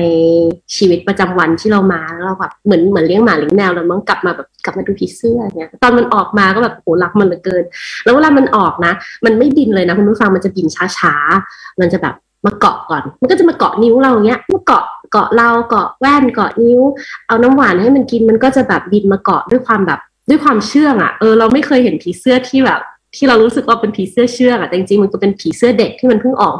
[0.76, 7.64] ชีวิตประจำวันที่เรามาแล้วเราแบบเหมือนเหมือนเลี้ยงหมาเลี้ยงแมวแล้วมันกลับมาแบบกลับมาดูผีเสื้อเนี่ยตอนมันออกมาก็แบบโหรักมันเหลือเกิน
[8.04, 8.92] แล้วเวลามันออกนะ
[9.24, 10.66] มันไม่บินเลยนะคุณผู้ฟังมันจะบิน
[10.98, 12.14] ช้าๆ มันจะแบบ
[12.46, 16.80] มาเกาะก่อน มันก็จะมาเกาะนิ้วเราเงี้ยมาเกาะเกาะเราเกาะแว่นเกาะนิ้ว
[17.26, 22.80] เอาน้ำหวานให้มันกินมันก็จะแบบบินมาเกาะด้วยความแบบด้วยความเชื่องอะ่ะเออเราไม่เคยเห็นผีเสื้อที่แบบ
[23.16, 26.56] ที่เรารู้สึกว่าเป็นผีเสื้อเชื่องอะ่ะแต่จริงๆมันก็เป็นผีเสื้อเด็กที่มันเพิ่งออก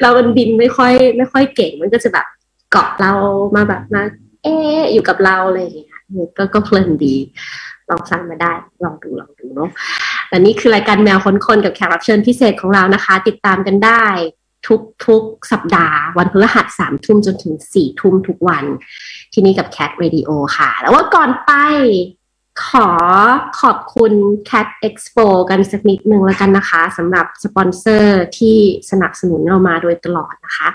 [0.00, 2.26] เรามันบินไม่ค่อยไม่ค่อยเก่งมันก็จะแบบ
[2.70, 3.12] เกาะเรา
[3.54, 4.02] มาแบบมา
[4.42, 5.90] เอะอยู่กับเราอะไรอย่างเงี้ย
[6.36, 7.16] ก็ก็เพลินดี
[7.90, 8.52] ลองสั่งมาได้
[8.84, 9.70] ลองดูลองดูเนาะ
[10.28, 14.04] และนี่คือรายการแมวค้นคนกับแขกรับเชิญพิเศษของเรานะคะ ติดตามกันได้
[14.66, 18.64] ทุกทุกสัปดาห์ วันพฤหัสสามทุ่มจนถึงสี่ทุ่มทุกวัน
[19.32, 21.52] ที่นี่กับ Cat Radio ค่ะ แล้วว่าก่อนไป
[22.68, 22.88] ขอ
[23.60, 24.12] ขอบคุณ
[24.50, 28.56] Cat Expo กันสักนิดนึงแล้วกันนะคะสำหรับสปอนเซอร์ที่
[28.90, 30.68] สนับสนุนเรามาโดยตลอดนะคะ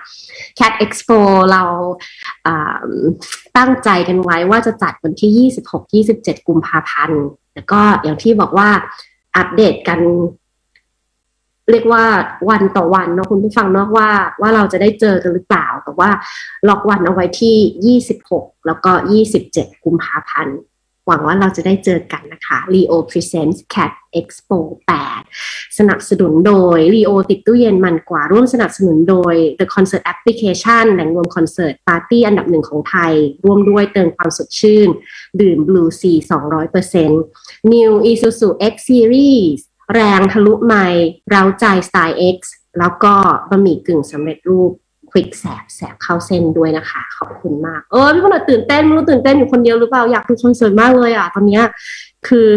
[0.60, 1.20] Cat Expo
[1.52, 1.64] เรา
[3.58, 5.52] ตั้งใจกันไว้ว่าจะจัดวันที่
[6.10, 7.24] 26-27 กุมภาพันธ์
[7.54, 8.70] แล้วก็อย่างที่บอกว่า
[9.38, 10.02] อัปเดตกัน
[11.72, 12.04] เรียกว่า
[12.50, 14.10] วันต่อวันเนาะคุณผู้ฟังเนาะว่า
[14.42, 16.10] ว่าเราจะได้เจอกันหรือเปล่า แต่ว่า
[16.68, 17.98] ล็อกวันเอาไว้ที่
[18.40, 18.92] 26 แล้วก็
[19.38, 20.58] 27 กุมภาพันธ์
[21.08, 24.58] หวังว่าเราจะได้เจอกันนะคะ Leo Presents Cat Expo
[25.18, 34.90] 8 สนับสนุนโดย Leo ติดตู้เย็นมันกว่าร่วมสนับสนุนโดย The Concert Application แหล่งรวมคอนเสิร์ตปาร์ตี้อันดับหนึ่งของไทย ร่วมด้วยเติมความสดชื่น
[35.42, 36.18] ดื่ม Blue Sea
[36.94, 39.60] 200% New Isuzu X Series
[39.94, 40.86] แรงทะลุไม่
[41.30, 42.38] เราใจสไตล์ X
[42.80, 43.14] แล้วก็
[43.50, 44.72] บะหมี่กึ่งสำเร็จรูป
[45.18, 51.64] ควิกแสบแสบเข้าเส้นด้วยนะคะ ขอบคุณมาก เออพี่คนตื่นเต้นไม่รู้ตื่นเต้นอยู่คนเดียวหรือเปล่าอยากดูคอนเสิร์ตมากเลยอะตอนเนี้ย
[52.28, 52.48] คือ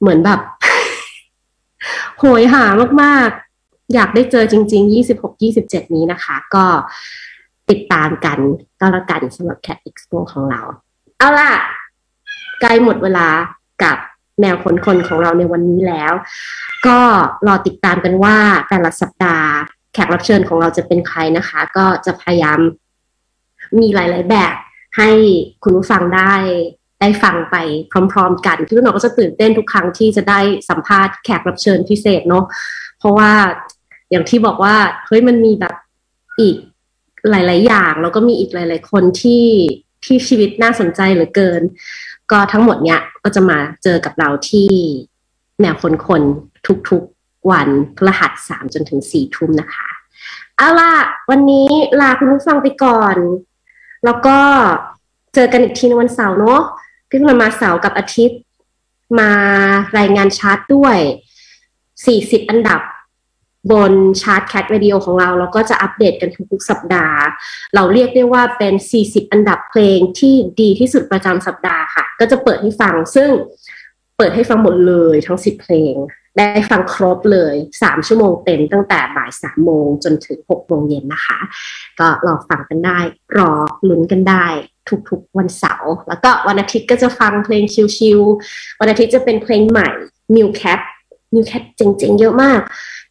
[0.00, 0.40] เหมือนแบบ
[2.18, 2.64] โหยหา
[3.02, 6.64] มากๆ อยากได้เจอจริง ๆ 26 27 นี้นะคะ ก็
[7.70, 8.38] ติดตามกัน
[8.80, 10.60] ก็แล้วกันสำหรับ Cat Expo ของเรา
[11.18, 11.50] เอาล่ะ
[12.60, 13.28] ใกล้หมดเวลา
[13.82, 13.96] กับ
[14.40, 16.12] แมวขนคนของเราในวันนี้แล้ว
[16.86, 16.98] ก็
[17.46, 18.36] รอติดตามกันว่า
[18.68, 19.50] แต่ละสัปดาห์
[19.92, 22.60] แขกรับเชิญของเราจะเป็นใครนะคะ ก็จะพยายาม
[23.80, 24.54] มีหลาย ๆ แบบ
[24.96, 25.10] ให้
[25.62, 26.34] คุณผู้ฟังได้
[27.00, 27.56] ได้ฟังไป
[28.12, 30.40] พร้อม ๆ กันพี่นุ่นก็จะตื่นเต้นทุกครั้งที่จะได้
[30.70, 32.44] สัมภาษณ์แขกรับเชิญพิเศษเนาะ
[32.98, 33.32] เพราะว่า
[34.10, 34.76] อย่างที่บอกว่า
[35.06, 35.74] เฮ้ยมันมีแบบ
[36.40, 36.56] อีก
[37.30, 39.46] หลาย ๆ อย่าง แล้วก็มีอีกหลาย ๆ คนที่
[40.04, 41.62] ที่ชีวิตน่าสนใจเหลือเกิน
[42.30, 44.68] ก็ทั้งหมดเนี้ยก็จะมาเจอกับเราที่
[45.62, 46.22] แนวคนคน
[46.88, 47.11] ทุกๆ
[47.50, 49.88] วันพฤหัสสามจนถึงสี่ทุ่มนะคะ
[50.56, 50.94] เอาล่ะ
[51.30, 51.68] วันนี้
[52.00, 53.16] ลาคุณผู้ฟังไปก่อน
[54.04, 54.38] แล้วก็
[55.34, 56.60] เจอกันอีกทีในวันเสาร์เนาะ
[57.08, 58.40] พี่คุณมาเสาร์กับอาทิตย์
[59.18, 59.30] มา
[59.98, 60.96] รายงานชาร์ตด้วย
[62.06, 62.80] สี่สิบอันดับ
[63.72, 67.18] บนชาร์ตแคทวิดีโอของเราแล้วก็จะอัปเดตกันทุกๆสัปดาห์
[67.74, 73.30] เราเรียกได้ว่าเป็น 40 อันดับเพลงที่ดีที่สุดประจำสัปดาห์ค่ะ ก็จะเปิดให้ฟังซึ่ง
[74.16, 75.94] เปิดให้ฟังหมดเลยทั้ง 10 เพลง
[76.38, 81.38] ได้ฟังครบเลย 3 ชั่วโมงเต็มตั้งแต่บ่าย 3 โมงจนถึง 6 โมงเย็นนะคะ
[82.00, 82.98] ก็รอฟังกันได้
[83.38, 83.52] รอ
[83.88, 84.46] ลุ้นกันได้
[85.10, 87.64] ทุกๆวันเสาร์แล้วก็วันอาทิตย์ก็จะฟังเพลง
[87.96, 89.88] ชิลๆวันอาทิตย์จะเป็นเพลงใหม่
[90.36, 90.80] New Cat
[91.34, 92.60] New Cat เจ๋งๆ เยอะมาก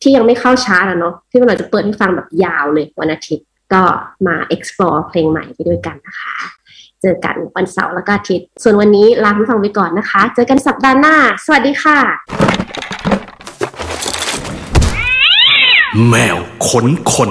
[0.02, 3.84] ที่ยังไม่เข้าชาร์ตอะเนาะที่เราจะเปิดให้ฟังแบบยาวเลยวันอาทิตย์ก็
[4.28, 6.36] มา explore เพลงใหม่ไปด้วยกันนะคะ
[7.02, 11.16] เจอกันวันเสาร์แล้วก็อาทิตย์ ส่วนวันนี้ลาคุณฟังไปก่อนนะคะ เจอกันสัปดาห์หน้า
[11.46, 12.00] สวัสดีค่ะ
[16.10, 16.38] แมว
[16.68, 17.30] ขนคน